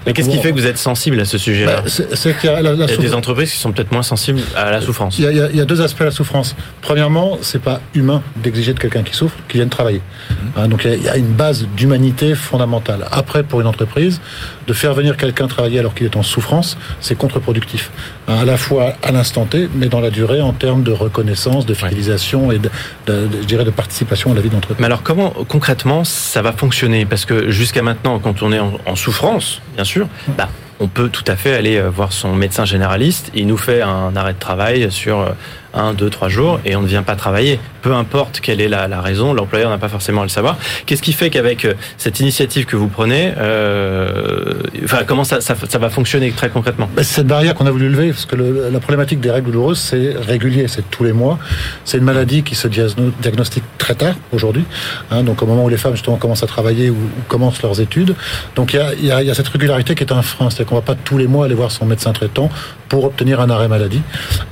Mais 0.07 0.12
qu'est-ce 0.12 0.30
qui 0.30 0.38
fait 0.38 0.50
que 0.50 0.59
vous 0.59 0.66
êtes 0.66 0.78
sensible 0.78 1.21
à 1.21 1.25
ce 1.25 1.38
sujet-là 1.38 1.83
ben, 1.83 1.88
C'est 1.88 2.38
qu'il 2.38 2.50
y 2.50 2.52
a, 2.52 2.62
la, 2.62 2.87
des 2.87 3.14
entreprises 3.14 3.52
qui 3.52 3.59
sont 3.59 3.73
peut-être 3.73 3.92
moins 3.92 4.02
sensibles 4.02 4.40
à 4.57 4.71
la 4.71 4.80
souffrance. 4.80 5.19
Il 5.19 5.25
y, 5.25 5.28
a, 5.28 5.49
il 5.50 5.57
y 5.57 5.61
a, 5.61 5.64
deux 5.64 5.80
aspects 5.80 6.02
à 6.02 6.07
la 6.07 6.11
souffrance. 6.11 6.54
Premièrement, 6.83 7.38
c'est 7.42 7.62
pas 7.62 7.80
humain 7.95 8.23
d'exiger 8.37 8.75
de 8.75 8.78
quelqu'un 8.78 9.02
qui 9.02 9.14
souffre 9.14 9.37
qu'il 9.49 9.59
vienne 9.59 9.69
travailler. 9.69 10.02
Mhm. 10.30 10.37
Hein, 10.57 10.69
donc 10.69 10.85
il 10.85 11.02
y, 11.02 11.09
a, 11.09 11.16
une 11.16 11.33
base 11.33 11.66
d'humanité 11.76 12.35
fondamentale. 12.35 13.07
Après, 13.11 13.42
pour 13.42 13.61
une 13.61 13.66
entreprise, 13.66 14.21
de 14.66 14.73
faire 14.73 14.95
venir 14.95 15.16
quelqu'un 15.16 15.49
travailler 15.49 15.78
alors 15.78 15.95
qu'il 15.95 16.07
est 16.07 16.16
en 16.16 16.23
souffrance, 16.23 16.76
c'est 17.00 17.16
contre-productif. 17.16 17.90
À 18.30 18.44
la 18.44 18.56
fois 18.56 18.94
à 19.02 19.10
l'instant 19.10 19.44
T, 19.44 19.68
mais 19.75 19.88
dans 19.88 19.99
la 19.99 20.10
durée 20.10 20.40
en 20.40 20.52
termes 20.52 20.84
de 20.84 20.92
reconnaissance, 20.92 21.66
de 21.66 21.75
fidélisation 21.75 22.52
et 22.52 22.58
de, 22.58 22.70
je 23.08 23.46
dirais 23.46 23.64
de 23.64 23.70
participation 23.70 24.30
à 24.30 24.34
la 24.34 24.40
vie 24.40 24.50
d'entreprise. 24.50 24.78
Mais 24.78 24.87
alors 24.87 25.02
comment 25.02 25.30
concrètement 25.49 26.04
ça 26.04 26.40
va 26.40 26.52
fonctionner? 26.52 27.06
Parce 27.06 27.25
que 27.25 27.50
jusqu'à 27.50 27.82
maintenant, 27.82 28.20
quand 28.20 28.42
on 28.42 28.52
est 28.52 28.60
en, 28.60 28.94
souffrance, 28.94 29.60
bien 29.75 29.82
sûr, 29.82 30.06
bah, 30.38 30.49
on 30.78 30.87
peut 30.87 31.08
tout 31.08 31.25
à 31.26 31.34
fait 31.34 31.54
aller 31.54 31.76
euh, 31.76 31.90
voir 31.90 32.12
son 32.12 32.34
médecin 32.34 32.64
généraliste. 32.64 33.32
Il 33.34 33.49
nous 33.49 33.56
fait 33.56 33.82
un 33.82 34.14
arrêt 34.14 34.34
de 34.34 34.38
travail 34.38 34.92
sur 34.92 35.18
euh, 35.18 35.30
un, 35.74 35.94
deux, 35.94 36.10
trois 36.10 36.28
jours 36.28 36.60
et 36.64 36.76
on 36.76 36.82
ne 36.82 36.86
vient 36.86 37.02
pas 37.02 37.16
travailler. 37.16 37.58
Peu 37.82 37.94
importe 37.94 38.40
quelle 38.40 38.60
est 38.60 38.68
la, 38.68 39.00
raison, 39.00 39.32
l'employeur 39.32 39.70
n'a 39.70 39.78
pas 39.78 39.88
forcément 39.88 40.20
à 40.20 40.24
le 40.24 40.30
savoir. 40.30 40.58
Qu'est-ce 40.86 41.02
qui 41.02 41.12
fait 41.12 41.30
qu'avec 41.30 41.64
euh, 41.64 41.74
cette 41.96 42.20
initiative 42.20 42.66
que 42.66 42.76
vous 42.76 42.88
prenez, 42.88 43.32
euh, 43.38 44.54
enfin, 44.84 45.04
comment 45.06 45.24
ça, 45.24 45.40
ça, 45.40 45.54
va 45.54 45.90
fonctionner 45.90 46.30
très 46.32 46.50
concrètement? 46.50 46.88
Bah, 46.94 47.02
Cette 47.02 47.26
barrière 47.26 47.54
qu'on 47.54 47.66
a 47.66 47.70
voulu 47.70 47.88
lever, 47.88 48.10
parce 48.10 48.26
que 48.26 48.36
la 48.36 48.80
problématique 48.80 49.20
des 49.20 49.30
règles 49.30 49.46
douloureuses, 49.46 49.78
c'est 49.78 50.14
régulier, 50.16 50.68
c'est 50.68 50.88
tous 50.90 51.04
les 51.04 51.12
mois. 51.12 51.38
C'est 51.84 51.98
une 51.98 52.04
maladie 52.04 52.42
qui 52.42 52.54
se 52.54 52.68
diagnostique 52.68 53.64
très 53.78 53.94
tard 53.94 54.14
aujourd'hui, 54.32 54.64
hein, 55.10 55.22
donc 55.22 55.42
au 55.42 55.46
moment 55.46 55.64
où 55.64 55.68
les 55.68 55.76
femmes 55.76 55.94
justement 55.94 56.16
commencent 56.16 56.42
à 56.42 56.46
travailler 56.46 56.90
ou, 56.90 56.96
commencent 57.28 57.62
leurs 57.62 57.80
études. 57.80 58.14
Donc 58.56 58.74
il 58.74 59.04
y 59.04 59.10
a, 59.10 59.34
cette 59.34 59.48
régularité 59.48 59.94
qui 59.94 60.04
est 60.04 60.12
un 60.12 60.22
frein, 60.22 60.50
c'est-à-dire 60.50 60.66
qu'on 60.66 60.74
va 60.76 60.82
pas 60.82 60.94
tous 60.94 61.18
les 61.18 61.26
mois 61.26 61.46
aller 61.46 61.54
voir 61.54 61.70
son 61.70 61.86
médecin 61.86 62.12
traitant 62.12 62.50
pour 62.88 63.04
obtenir 63.04 63.40
un 63.40 63.50
arrêt 63.50 63.68
maladie. 63.68 64.02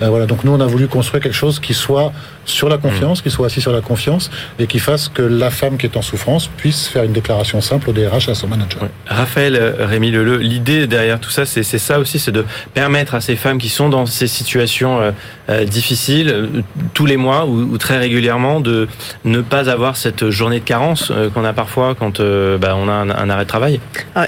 Euh, 0.00 0.08
voilà, 0.08 0.26
donc 0.26 0.44
nous 0.44 0.52
on 0.52 0.60
a 0.60 0.66
voulu 0.66 0.87
construire 0.87 1.08
quelque 1.12 1.33
chose 1.33 1.61
qui 1.61 1.75
soit 1.75 2.12
sur 2.50 2.69
la 2.69 2.78
confiance, 2.78 3.23
qui 3.23 3.31
soit 3.31 3.47
assis 3.47 3.61
sur 3.61 3.73
la 3.73 3.81
confiance 3.81 4.31
et 4.59 4.67
qui 4.67 4.78
fasse 4.78 5.09
que 5.09 5.23
la 5.23 5.50
femme 5.50 5.76
qui 5.76 5.87
est 5.87 5.97
en 5.97 6.02
souffrance 6.02 6.49
puisse 6.49 6.88
faire 6.88 7.05
une 7.05 7.12
déclaration 7.12 7.61
simple 7.61 7.90
au 7.90 7.93
DRH 7.93 8.28
à 8.28 8.35
son 8.35 8.49
manager. 8.49 8.88
Raphaël 9.07 9.57
euh, 9.57 9.87
Rémi 9.87 10.11
Leleu, 10.11 10.38
l'idée 10.38 10.87
derrière 10.87 11.21
tout 11.21 11.31
ça, 11.31 11.47
c'est 11.47 11.62
ça 11.62 11.99
aussi, 11.99 12.19
c'est 12.19 12.33
de 12.33 12.45
permettre 12.75 13.14
à 13.14 13.21
ces 13.21 13.37
femmes 13.37 13.59
qui 13.59 13.69
sont 13.69 13.88
dans 13.88 14.07
ces 14.07 14.26
situations 14.26 15.00
euh, 15.00 15.11
euh, 15.50 15.64
difficiles 15.64 16.62
tous 16.95 17.07
les 17.07 17.17
mois 17.17 17.47
ou, 17.47 17.78
très 17.78 17.99
régulièrement 17.99 18.61
de 18.61 18.88
ne 19.25 19.40
pas 19.40 19.71
avoir 19.71 19.97
cette 19.97 20.31
journée 20.31 20.61
de 20.61 20.64
carence 20.64 21.12
qu'on 21.33 21.45
a 21.45 21.52
parfois 21.52 21.95
quand 21.95 22.21
bah, 22.21 22.75
on 22.76 22.88
a 22.88 22.93
un, 22.93 23.11
un, 23.11 23.31
arrêt 23.31 23.45
de 23.45 23.49
travail. 23.49 23.81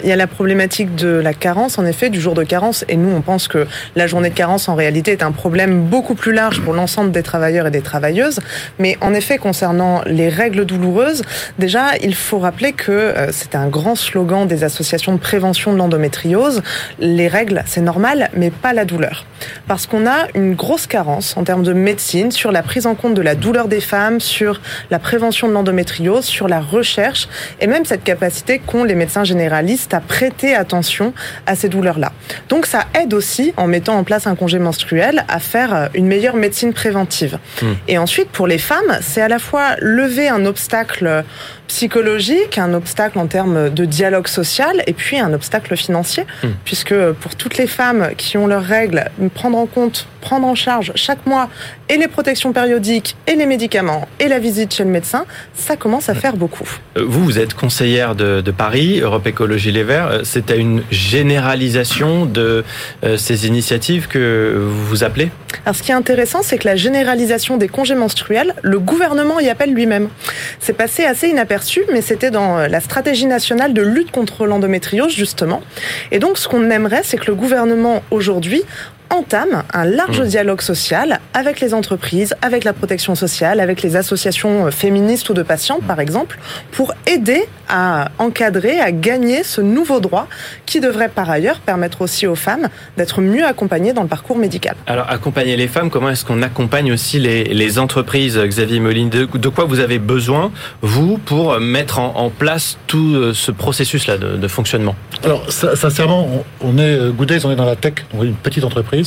il 0.02 0.08
y 0.08 0.12
a 0.12 0.16
la 0.16 0.26
problématique 0.26 0.94
de 0.94 1.08
la 1.08 1.34
carence, 1.34 1.78
en 1.78 1.84
effet, 1.84 2.10
du 2.10 2.20
jour 2.20 2.34
de 2.34 2.44
carence, 2.44 2.84
et 2.88 2.96
nous 2.96 3.10
on 3.10 3.22
pense 3.22 3.48
que 3.48 3.66
la 3.96 4.06
journée 4.06 4.30
de 4.30 4.34
carence 4.34 4.68
en 4.68 4.74
réalité 4.74 5.12
est 5.12 5.22
un 5.22 5.32
problème 5.32 5.82
beaucoup 5.82 6.14
plus 6.14 6.32
large 6.32 6.60
pour 6.60 6.74
l'ensemble 6.74 7.12
des 7.12 7.22
travailleurs 7.22 7.66
et 7.66 7.70
des 7.70 7.82
travailleuses. 8.10 8.40
Mais 8.78 8.96
en 9.00 9.14
effet, 9.14 9.38
concernant 9.38 10.02
les 10.06 10.28
règles 10.28 10.64
douloureuses, 10.64 11.22
déjà, 11.58 11.96
il 12.02 12.14
faut 12.14 12.38
rappeler 12.38 12.72
que 12.72 12.90
euh, 12.90 13.28
c'est 13.32 13.54
un 13.54 13.68
grand 13.68 13.94
slogan 13.94 14.46
des 14.46 14.64
associations 14.64 15.12
de 15.12 15.18
prévention 15.18 15.72
de 15.72 15.78
l'endométriose. 15.78 16.62
Les 16.98 17.28
règles, 17.28 17.62
c'est 17.66 17.80
normal, 17.80 18.30
mais 18.34 18.50
pas 18.50 18.72
la 18.72 18.84
douleur. 18.84 19.26
Parce 19.66 19.86
qu'on 19.86 20.06
a 20.06 20.26
une 20.34 20.54
grosse 20.54 20.86
carence 20.86 21.36
en 21.36 21.44
termes 21.44 21.62
de 21.62 21.72
médecine 21.72 22.30
sur 22.30 22.52
la 22.52 22.62
prise 22.62 22.86
en 22.86 22.94
compte 22.94 23.14
de 23.14 23.22
la 23.22 23.34
douleur 23.34 23.68
des 23.68 23.80
femmes, 23.80 24.20
sur 24.20 24.60
la 24.90 24.98
prévention 24.98 25.48
de 25.48 25.52
l'endométriose, 25.52 26.24
sur 26.24 26.48
la 26.48 26.60
recherche 26.60 27.28
et 27.60 27.66
même 27.66 27.84
cette 27.84 28.04
capacité 28.04 28.58
qu'ont 28.58 28.84
les 28.84 28.94
médecins 28.94 29.24
généralistes 29.24 29.94
à 29.94 30.00
prêter 30.00 30.54
attention 30.54 31.12
à 31.46 31.54
ces 31.54 31.68
douleurs-là. 31.68 32.12
Donc 32.48 32.66
ça 32.66 32.86
aide 33.00 33.14
aussi, 33.14 33.52
en 33.56 33.66
mettant 33.66 33.96
en 33.96 34.04
place 34.04 34.26
un 34.26 34.34
congé 34.34 34.58
menstruel, 34.58 35.24
à 35.28 35.38
faire 35.38 35.74
euh, 35.74 35.86
une 35.94 36.06
meilleure 36.06 36.36
médecine 36.36 36.72
préventive. 36.72 37.38
Hmm. 37.62 37.72
Et 37.88 37.98
ensuite, 38.00 38.28
pour 38.30 38.46
les 38.46 38.58
femmes, 38.58 38.98
c'est 39.00 39.22
à 39.22 39.28
la 39.28 39.38
fois 39.38 39.76
lever 39.80 40.28
un 40.28 40.44
obstacle 40.46 41.24
psychologique, 41.68 42.58
un 42.58 42.74
obstacle 42.74 43.18
en 43.18 43.28
termes 43.28 43.70
de 43.70 43.84
dialogue 43.84 44.26
social 44.26 44.82
et 44.88 44.92
puis 44.92 45.20
un 45.20 45.32
obstacle 45.32 45.76
financier, 45.76 46.24
hmm. 46.42 46.48
puisque 46.64 46.94
pour 47.20 47.36
toutes 47.36 47.58
les 47.58 47.68
femmes 47.68 48.10
qui 48.16 48.36
ont 48.36 48.48
leurs 48.48 48.64
règles, 48.64 49.04
prendre 49.34 49.56
en 49.56 49.66
compte, 49.66 50.08
prendre 50.20 50.46
en 50.46 50.56
charge 50.56 50.92
chaque 50.96 51.26
mois 51.26 51.48
et 51.88 51.96
les 51.96 52.08
protections 52.08 52.52
périodiques 52.52 53.16
et 53.26 53.34
les 53.36 53.46
médicaments 53.46 54.08
et 54.18 54.28
la 54.28 54.38
visite 54.38 54.74
chez 54.74 54.84
le 54.84 54.90
médecin, 54.90 55.26
ça 55.54 55.76
commence 55.76 56.08
à 56.08 56.14
faire 56.14 56.36
beaucoup. 56.36 56.68
Euh, 56.96 57.04
vous, 57.06 57.24
vous 57.24 57.38
êtes 57.38 57.54
conseillère 57.54 58.14
de, 58.14 58.50
Paris, 58.50 59.00
Europe 59.00 59.26
Écologie 59.26 59.70
Les 59.70 59.84
Verts. 59.84 60.08
Euh, 60.08 60.20
c'est 60.24 60.50
à 60.50 60.56
une 60.56 60.82
généralisation 60.90 62.26
de 62.26 62.64
euh, 63.04 63.16
ces 63.16 63.46
initiatives 63.46 64.08
que 64.08 64.56
vous 64.58 64.86
vous 64.86 65.04
appelez? 65.04 65.30
Alors 65.64 65.74
ce 65.74 65.82
qui 65.82 65.90
est 65.90 65.94
intéressant, 65.94 66.42
c'est 66.42 66.58
que 66.58 66.66
la 66.66 66.76
généralisation 66.76 67.56
des 67.56 67.68
congés 67.80 67.94
menstruels, 67.94 68.54
le 68.60 68.78
gouvernement 68.78 69.40
y 69.40 69.48
appelle 69.48 69.72
lui-même. 69.72 70.10
C'est 70.58 70.74
passé 70.74 71.06
assez 71.06 71.28
inaperçu 71.28 71.80
mais 71.90 72.02
c'était 72.02 72.30
dans 72.30 72.58
euh, 72.58 72.68
la 72.68 72.80
stratégie 72.80 73.24
nationale 73.24 73.72
de 73.72 73.80
lutte 73.80 74.10
contre 74.10 74.46
l'endométriose, 74.46 75.14
justement. 75.14 75.62
Et 76.10 76.18
donc, 76.18 76.36
ce 76.36 76.46
qu'on 76.46 76.68
aimerait, 76.70 77.00
c'est 77.04 77.16
que 77.16 77.26
le 77.26 77.34
gouvernement, 77.34 78.02
aujourd'hui, 78.10 78.64
entame 79.10 79.64
un 79.72 79.84
large 79.84 80.20
mmh. 80.20 80.26
dialogue 80.26 80.60
social 80.62 81.20
avec 81.34 81.60
les 81.60 81.74
entreprises, 81.74 82.34
avec 82.42 82.64
la 82.64 82.72
protection 82.72 83.14
sociale, 83.14 83.60
avec 83.60 83.82
les 83.82 83.96
associations 83.96 84.66
euh, 84.66 84.70
féministes 84.70 85.28
ou 85.28 85.34
de 85.34 85.42
patients, 85.42 85.80
par 85.86 86.00
exemple, 86.00 86.38
pour 86.72 86.94
aider 87.06 87.44
à 87.68 88.10
encadrer, 88.18 88.80
à 88.80 88.90
gagner 88.90 89.44
ce 89.44 89.60
nouveau 89.60 90.00
droit 90.00 90.26
qui 90.66 90.80
devrait 90.80 91.08
par 91.08 91.30
ailleurs 91.30 91.60
permettre 91.60 92.02
aussi 92.02 92.26
aux 92.26 92.34
femmes 92.34 92.68
d'être 92.96 93.20
mieux 93.20 93.44
accompagnées 93.44 93.92
dans 93.92 94.02
le 94.02 94.08
parcours 94.08 94.38
médical. 94.38 94.74
Alors, 94.86 95.08
accompagner 95.08 95.56
les 95.56 95.68
femmes, 95.68 95.90
comment 95.90 96.10
est-ce 96.10 96.24
qu'on 96.24 96.42
accompagne 96.42 96.92
aussi 96.92 97.20
les, 97.20 97.78
entreprises, 97.78 98.38
Xavier 98.38 98.80
Moline 98.80 99.10
de, 99.10 99.48
quoi 99.48 99.64
vous 99.64 99.80
avez 99.80 99.98
besoin, 99.98 100.50
vous, 100.82 101.18
pour 101.18 101.60
mettre 101.60 101.98
en, 102.00 102.30
place 102.30 102.78
tout 102.86 103.14
euh, 103.14 103.32
ce 103.34 103.50
processus-là 103.50 104.16
de, 104.18 104.48
fonctionnement? 104.48 104.94
Alors, 105.24 105.50
sincèrement, 105.50 106.44
on, 106.60 106.78
est, 106.78 106.82
euh, 106.82 107.10
Good 107.10 107.32
on 107.44 107.50
est 107.50 107.56
dans 107.56 107.64
la 107.64 107.76
tech, 107.76 107.94
on 108.14 108.22
est 108.24 108.28
une 108.28 108.34
petite 108.34 108.64
entreprise 108.64 108.99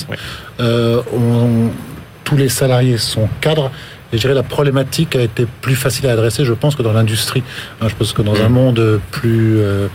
euh, 0.59 1.01
tous 2.23 2.37
les 2.37 2.49
salariés 2.49 2.97
sont 2.97 3.27
cadres. 3.41 3.71
Et 4.11 4.17
je 4.17 4.21
dirais 4.21 4.35
la 4.35 4.43
problématique 4.43 5.15
a 5.15 5.21
été 5.21 5.47
plus 5.61 5.75
facile 5.75 6.07
à 6.07 6.11
adresser, 6.11 6.45
je 6.45 6.53
pense, 6.53 6.75
que 6.75 6.83
dans 6.83 6.93
l'industrie. 6.93 7.43
Hein, 7.81 7.87
je 7.89 7.95
pense 7.95 8.13
que 8.13 8.21
dans 8.21 8.35
un 8.35 8.49
mm. 8.49 8.53
monde 8.53 9.01
plus, 9.11 9.57
euh, 9.57 9.87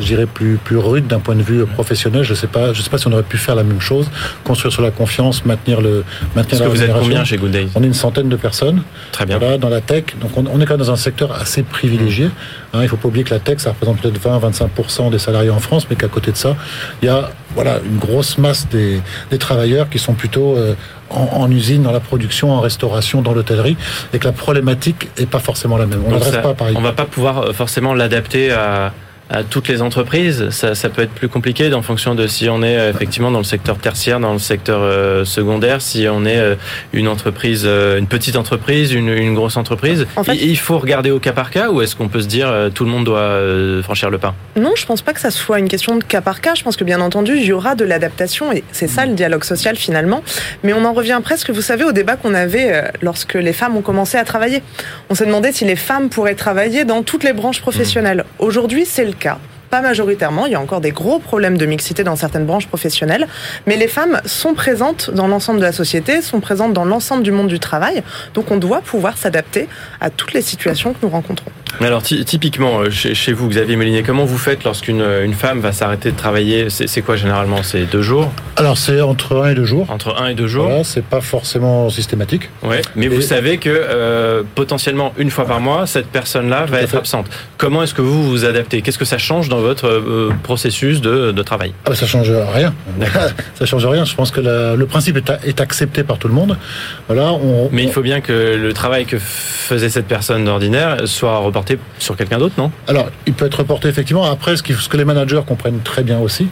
je 0.00 0.06
dirais 0.06 0.26
plus 0.26 0.56
plus 0.56 0.76
rude 0.76 1.06
d'un 1.06 1.20
point 1.20 1.34
de 1.34 1.42
vue 1.42 1.64
professionnel, 1.66 2.22
je 2.22 2.34
sais 2.34 2.46
pas, 2.46 2.72
je 2.72 2.82
sais 2.82 2.90
pas 2.90 2.98
si 2.98 3.06
on 3.06 3.12
aurait 3.12 3.22
pu 3.22 3.38
faire 3.38 3.54
la 3.54 3.62
même 3.62 3.80
chose, 3.80 4.10
construire 4.44 4.72
sur 4.72 4.82
la 4.82 4.90
confiance, 4.90 5.44
maintenir 5.44 5.80
le 5.80 6.04
maintenir 6.34 6.60
Est-ce 6.60 6.68
que 6.68 6.76
vous 6.76 6.82
êtes 6.82 6.92
combien 6.92 7.24
chez 7.24 7.36
Good 7.36 7.50
Days 7.50 7.68
On 7.74 7.82
est 7.82 7.86
une 7.86 7.94
centaine 7.94 8.28
de 8.28 8.36
personnes. 8.36 8.82
Très 9.12 9.26
bien. 9.26 9.38
dans 9.58 9.68
la 9.68 9.80
tech, 9.80 10.04
donc 10.20 10.36
on, 10.36 10.60
est 10.60 10.66
quand 10.66 10.74
même 10.74 10.86
dans 10.86 10.92
un 10.92 10.96
secteur 10.96 11.32
assez 11.32 11.62
privilégié. 11.62 12.26
Mm. 12.26 12.30
Hein, 12.72 12.78
il 12.82 12.88
faut 12.88 12.96
pas 12.96 13.08
oublier 13.08 13.24
que 13.24 13.34
la 13.34 13.40
tech, 13.40 13.58
ça 13.58 13.70
représente 13.70 14.00
peut-être 14.00 14.20
20-25% 14.20 15.10
des 15.10 15.18
salariés 15.18 15.50
en 15.50 15.58
France, 15.58 15.86
mais 15.90 15.96
qu'à 15.96 16.08
côté 16.08 16.30
de 16.32 16.36
ça, 16.36 16.56
il 17.02 17.06
y 17.06 17.08
a 17.08 17.30
voilà 17.54 17.80
une 17.84 17.98
grosse 17.98 18.38
masse 18.38 18.68
des, 18.68 19.00
des 19.30 19.38
travailleurs 19.38 19.88
qui 19.88 19.98
sont 19.98 20.14
plutôt 20.14 20.56
euh, 20.56 20.74
en, 21.10 21.50
usine, 21.50 21.82
dans 21.82 21.92
la 21.92 22.00
production, 22.00 22.52
en 22.52 22.60
restauration, 22.60 23.22
dans 23.22 23.32
l'hôtellerie, 23.32 23.76
et 24.12 24.18
que 24.18 24.26
la 24.26 24.32
problématique 24.32 25.08
n'est 25.18 25.26
pas 25.26 25.40
forcément 25.40 25.76
la 25.76 25.86
même. 25.86 26.02
On 26.06 26.12
ne 26.12 26.18
pas 26.18 26.54
pareil. 26.54 26.74
On 26.76 26.80
va 26.80 26.92
pas 26.92 27.06
pouvoir 27.06 27.38
euh, 27.38 27.52
forcément 27.52 27.94
l'adapter 27.94 28.52
à 28.52 28.92
à 29.30 29.44
toutes 29.44 29.68
les 29.68 29.80
entreprises. 29.80 30.50
Ça, 30.50 30.74
ça, 30.74 30.88
peut 30.88 31.02
être 31.02 31.12
plus 31.12 31.28
compliqué 31.28 31.72
en 31.72 31.82
fonction 31.82 32.14
de 32.14 32.26
si 32.26 32.48
on 32.48 32.62
est 32.62 32.76
euh, 32.76 32.90
effectivement 32.90 33.30
dans 33.30 33.38
le 33.38 33.44
secteur 33.44 33.78
tertiaire, 33.78 34.18
dans 34.18 34.32
le 34.32 34.40
secteur 34.40 34.80
euh, 34.82 35.24
secondaire, 35.24 35.80
si 35.80 36.06
on 36.10 36.24
est 36.24 36.38
euh, 36.38 36.56
une 36.92 37.06
entreprise, 37.06 37.64
une 37.64 38.08
petite 38.08 38.36
entreprise, 38.36 38.92
une, 38.92 39.08
une 39.08 39.34
grosse 39.34 39.56
entreprise. 39.56 40.06
En 40.16 40.24
fait, 40.24 40.34
il 40.34 40.58
faut 40.58 40.78
regarder 40.78 41.12
au 41.12 41.20
cas 41.20 41.32
par 41.32 41.50
cas 41.50 41.70
ou 41.70 41.80
est-ce 41.80 41.94
qu'on 41.94 42.08
peut 42.08 42.20
se 42.20 42.26
dire 42.26 42.52
tout 42.74 42.84
le 42.84 42.90
monde 42.90 43.04
doit 43.04 43.38
franchir 43.82 44.10
le 44.10 44.18
pas? 44.18 44.34
Non, 44.56 44.72
je 44.76 44.84
pense 44.84 45.02
pas 45.02 45.12
que 45.12 45.20
ça 45.20 45.30
soit 45.30 45.58
une 45.58 45.68
question 45.68 45.96
de 45.96 46.02
cas 46.02 46.20
par 46.20 46.40
cas. 46.40 46.54
Je 46.54 46.64
pense 46.64 46.76
que 46.76 46.84
bien 46.84 47.00
entendu, 47.00 47.36
il 47.36 47.44
y 47.44 47.52
aura 47.52 47.74
de 47.74 47.84
l'adaptation 47.84 48.52
et 48.52 48.64
c'est 48.72 48.88
ça 48.88 49.06
le 49.06 49.14
dialogue 49.14 49.44
social 49.44 49.76
finalement. 49.76 50.22
Mais 50.64 50.72
on 50.72 50.84
en 50.84 50.92
revient 50.92 51.20
presque, 51.22 51.50
vous 51.50 51.62
savez, 51.62 51.84
au 51.84 51.92
débat 51.92 52.16
qu'on 52.16 52.34
avait 52.34 52.90
lorsque 53.02 53.34
les 53.34 53.52
femmes 53.52 53.76
ont 53.76 53.82
commencé 53.82 54.18
à 54.18 54.24
travailler. 54.24 54.62
On 55.08 55.14
s'est 55.14 55.26
demandé 55.26 55.52
si 55.52 55.64
les 55.64 55.76
femmes 55.76 56.08
pourraient 56.08 56.34
travailler 56.34 56.84
dans 56.84 57.02
toutes 57.02 57.24
les 57.24 57.32
branches 57.32 57.60
professionnelles. 57.60 58.24
Aujourd'hui, 58.38 58.84
c'est 58.84 59.04
le 59.04 59.12
pas 59.70 59.80
majoritairement, 59.80 60.46
il 60.46 60.52
y 60.52 60.54
a 60.56 60.60
encore 60.60 60.80
des 60.80 60.90
gros 60.90 61.20
problèmes 61.20 61.56
de 61.56 61.64
mixité 61.64 62.02
dans 62.02 62.16
certaines 62.16 62.44
branches 62.44 62.66
professionnelles, 62.66 63.28
mais 63.66 63.76
les 63.76 63.86
femmes 63.86 64.20
sont 64.26 64.54
présentes 64.54 65.10
dans 65.10 65.28
l'ensemble 65.28 65.60
de 65.60 65.64
la 65.64 65.72
société, 65.72 66.22
sont 66.22 66.40
présentes 66.40 66.72
dans 66.72 66.84
l'ensemble 66.84 67.22
du 67.22 67.30
monde 67.30 67.48
du 67.48 67.60
travail, 67.60 68.02
donc 68.34 68.50
on 68.50 68.56
doit 68.56 68.80
pouvoir 68.80 69.16
s'adapter 69.16 69.68
à 70.00 70.10
toutes 70.10 70.32
les 70.32 70.42
situations 70.42 70.92
que 70.92 70.98
nous 71.02 71.08
rencontrons. 71.08 71.52
Alors 71.80 72.02
typiquement, 72.02 72.80
euh, 72.80 72.90
chez, 72.90 73.32
vous, 73.32 73.48
Xavier 73.48 73.76
Méliné, 73.76 74.02
comment 74.02 74.24
vous 74.24 74.38
faites 74.38 74.64
lorsqu'une 74.64 75.02
une 75.22 75.34
femme 75.34 75.60
va 75.60 75.72
s'arrêter 75.72 76.10
de 76.10 76.16
travailler? 76.16 76.68
C'est 76.70 77.02
quoi 77.02 77.16
généralement? 77.16 77.62
C'est 77.62 77.84
deux 77.84 78.02
jours? 78.02 78.32
Alors 78.56 78.76
c'est 78.76 79.00
entre 79.00 79.42
un 79.42 79.50
et 79.50 79.54
deux 79.54 79.64
jours. 79.64 79.86
Entre 79.90 80.20
un 80.20 80.28
et 80.28 80.34
deux 80.34 80.46
jours? 80.46 80.66
Voilà, 80.66 80.84
C'est 80.84 81.04
pas 81.04 81.20
forcément 81.20 81.88
systématique. 81.90 82.50
Ouais, 82.62 82.82
mais 82.96 83.08
vous 83.08 83.20
savez 83.20 83.58
que 83.58 83.70
euh, 83.70 84.42
potentiellement 84.54 85.12
une 85.16 85.30
fois 85.30 85.46
par 85.46 85.60
mois, 85.60 85.86
cette 85.86 86.08
personne-là 86.08 86.66
va 86.66 86.80
être 86.82 86.96
absente. 86.96 87.26
Comment 87.56 87.82
est-ce 87.82 87.94
que 87.94 88.02
vous 88.02 88.28
vous 88.28 88.44
adaptez? 88.44 88.82
Qu'est-ce 88.82 88.98
que 88.98 89.04
ça 89.04 89.18
change 89.18 89.48
dans 89.48 89.60
votre 89.60 89.86
euh, 89.86 90.32
processus 90.42 91.00
de, 91.00 91.32
de 91.32 91.42
travail? 91.42 91.72
Ah 91.84 91.90
bah 91.90 91.96
Ça 91.96 92.06
change 92.06 92.30
rien. 92.30 92.74
ça 93.54 93.66
change 93.66 93.86
rien. 93.86 94.04
Je 94.04 94.14
pense 94.14 94.30
que 94.30 94.40
le 94.40 94.86
principe 94.86 95.16
est, 95.16 95.30
est, 95.44 95.60
accepté 95.60 96.02
par 96.02 96.18
tout 96.18 96.28
le 96.28 96.34
monde. 96.34 96.56
Voilà, 97.06 97.32
on, 97.32 97.68
mais 97.72 97.84
il 97.84 97.92
faut 97.92 98.02
bien 98.02 98.20
que 98.20 98.32
le 98.32 98.72
travail 98.72 99.06
que 99.06 99.18
faisait 99.18 99.88
cette 99.88 100.06
personne 100.06 100.44
d'ordinaire 100.44 101.06
soit 101.06 101.38
reporté 101.38 101.59
sur 101.98 102.16
quelqu'un 102.16 102.38
d'autre, 102.38 102.54
non? 102.58 102.70
Alors, 102.86 103.10
il 103.26 103.32
peut 103.32 103.46
être 103.46 103.58
reporté 103.58 103.88
effectivement. 103.88 104.24
Après, 104.24 104.56
ce, 104.56 104.62
ce 104.62 104.88
que 104.88 104.96
les 104.96 105.04
managers 105.04 105.42
comprennent 105.46 105.80
très 105.82 106.02
bien 106.02 106.18
aussi, 106.18 106.48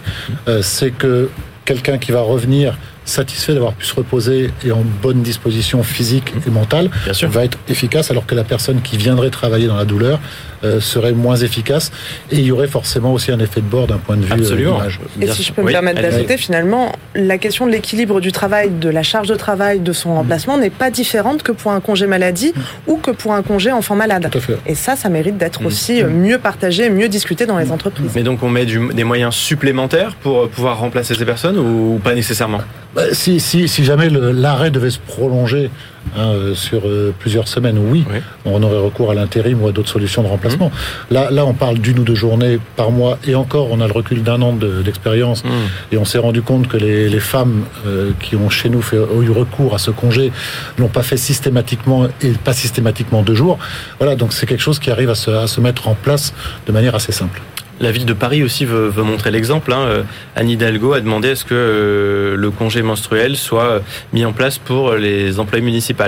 euh, 0.48 0.62
c'est 0.62 0.90
que 0.90 1.30
quelqu'un 1.64 1.98
qui 1.98 2.12
va 2.12 2.20
revenir 2.20 2.78
satisfait 3.04 3.54
d'avoir 3.54 3.72
pu 3.72 3.86
se 3.86 3.94
reposer 3.94 4.50
et 4.64 4.72
en 4.72 4.82
bonne 5.02 5.22
disposition 5.22 5.82
physique 5.82 6.32
et 6.46 6.50
mentale 6.50 6.90
va 7.26 7.44
être 7.44 7.58
efficace 7.68 8.10
alors 8.10 8.26
que 8.26 8.34
la 8.34 8.44
personne 8.44 8.82
qui 8.82 8.96
viendrait 8.96 9.30
travailler 9.30 9.66
dans 9.66 9.76
la 9.76 9.84
douleur 9.86 10.20
euh, 10.64 10.80
serait 10.80 11.12
moins 11.12 11.36
efficace 11.36 11.92
et 12.30 12.36
il 12.36 12.44
y 12.44 12.52
aurait 12.52 12.68
forcément 12.68 13.12
aussi 13.12 13.30
un 13.30 13.38
effet 13.38 13.60
de 13.60 13.66
bord 13.66 13.86
d'un 13.86 13.98
point 13.98 14.16
de 14.16 14.24
vue 14.24 14.32
euh, 14.32 14.36
Absolument. 14.36 14.80
Et 15.20 15.26
si 15.28 15.42
je 15.42 15.52
peux 15.52 15.62
me 15.62 15.70
permettre 15.70 16.02
d'ajouter, 16.02 16.36
finalement, 16.36 16.92
la 17.14 17.38
question 17.38 17.66
de 17.66 17.70
l'équilibre 17.70 18.20
du 18.20 18.32
travail, 18.32 18.70
de 18.70 18.88
la 18.88 19.02
charge 19.02 19.28
de 19.28 19.34
travail, 19.34 19.80
de 19.80 19.92
son 19.92 20.14
remplacement 20.14 20.58
n'est 20.58 20.70
pas 20.70 20.90
différente 20.90 21.42
que 21.42 21.52
pour 21.52 21.72
un 21.72 21.80
congé 21.80 22.06
maladie 22.06 22.52
ou 22.86 22.96
que 22.96 23.10
pour 23.10 23.32
un 23.32 23.42
congé 23.42 23.70
enfant 23.70 23.94
malade. 23.94 24.30
Et 24.66 24.74
ça, 24.74 24.96
ça 24.96 25.08
mérite 25.08 25.36
d'être 25.38 25.62
mm. 25.62 25.66
aussi 25.66 26.02
euh, 26.02 26.08
mieux 26.08 26.38
partagé, 26.38 26.90
mieux 26.90 27.08
discuté 27.08 27.46
dans 27.46 27.58
les 27.58 27.66
mm. 27.66 27.72
entreprises. 27.72 28.10
Mais 28.14 28.22
donc 28.22 28.42
on 28.42 28.48
met 28.48 28.66
des 28.66 29.04
moyens 29.04 29.34
supplémentaires 29.34 30.16
pour 30.16 30.48
pouvoir 30.48 30.78
remplacer 30.78 31.14
ces 31.14 31.24
personnes 31.24 31.58
ou 31.58 32.00
pas 32.02 32.14
nécessairement? 32.14 32.60
Bah, 32.94 33.02
si, 33.12 33.38
si, 33.38 33.68
si, 33.68 33.84
jamais 33.84 34.08
l'arrêt 34.10 34.70
devait 34.70 34.90
se 34.90 34.98
prolonger 34.98 35.70
hein, 36.16 36.28
euh, 36.28 36.54
sur 36.54 36.86
euh, 36.86 37.14
plusieurs 37.18 37.48
semaines, 37.48 37.78
oui, 37.78 38.04
on 38.44 38.62
aurait 38.62 38.78
recours 38.78 39.10
à 39.10 39.14
l'intérim 39.14 39.62
ou 39.62 39.68
à 39.68 39.72
d'autres 39.72 39.88
solutions 39.88 40.22
de 40.22 40.28
remplacement. 40.28 40.68
Mmh. 40.68 41.14
Là, 41.14 41.30
là, 41.30 41.46
on 41.46 41.54
parle 41.54 41.78
d'une 41.78 41.98
ou 41.98 42.04
deux 42.04 42.14
journées 42.14 42.58
par 42.76 42.90
mois, 42.90 43.18
et 43.26 43.34
encore, 43.34 43.68
on 43.70 43.80
a 43.80 43.86
le 43.86 43.92
recul 43.92 44.22
d'un 44.22 44.40
an 44.42 44.52
d'expérience, 44.52 45.44
mmh. 45.44 45.48
et 45.92 45.98
on 45.98 46.04
s'est 46.04 46.18
rendu 46.18 46.42
compte 46.42 46.68
que 46.68 46.76
les, 46.76 47.08
les 47.08 47.20
femmes 47.20 47.64
euh, 47.86 48.10
qui 48.20 48.36
ont 48.36 48.50
chez 48.50 48.68
nous 48.68 48.82
fait, 48.82 48.98
ont 48.98 49.22
eu 49.22 49.30
recours 49.30 49.74
à 49.74 49.78
ce 49.78 49.90
congé 49.90 50.32
l'ont 50.78 50.88
pas 50.88 51.02
fait 51.02 51.16
systématiquement 51.16 52.06
et 52.22 52.30
pas 52.32 52.52
systématiquement 52.52 53.22
deux 53.22 53.34
jours. 53.34 53.58
Voilà, 53.98 54.16
donc 54.16 54.32
c'est 54.32 54.46
quelque 54.46 54.62
chose 54.62 54.78
qui 54.78 54.90
arrive 54.90 55.10
à 55.10 55.14
se, 55.14 55.30
à 55.30 55.46
se 55.46 55.60
mettre 55.60 55.88
en 55.88 55.94
place 55.94 56.32
de 56.66 56.72
manière 56.72 56.94
assez 56.94 57.12
simple. 57.12 57.40
La 57.80 57.92
ville 57.92 58.06
de 58.06 58.12
Paris 58.12 58.42
aussi 58.42 58.64
veut, 58.64 58.90
montrer 59.02 59.30
l'exemple. 59.30 59.72
Hein. 59.72 59.82
Euh, 59.86 60.02
Anne 60.34 60.50
Hidalgo 60.50 60.94
a 60.94 61.00
demandé 61.00 61.30
à 61.30 61.36
ce 61.36 61.44
que 61.44 61.54
euh, 61.54 62.36
le 62.36 62.50
congé 62.50 62.82
menstruel 62.82 63.36
soit 63.36 63.82
mis 64.12 64.24
en 64.24 64.32
place 64.32 64.58
pour 64.58 64.94
les 64.94 65.38
employés 65.38 65.64
municipaux. 65.64 66.04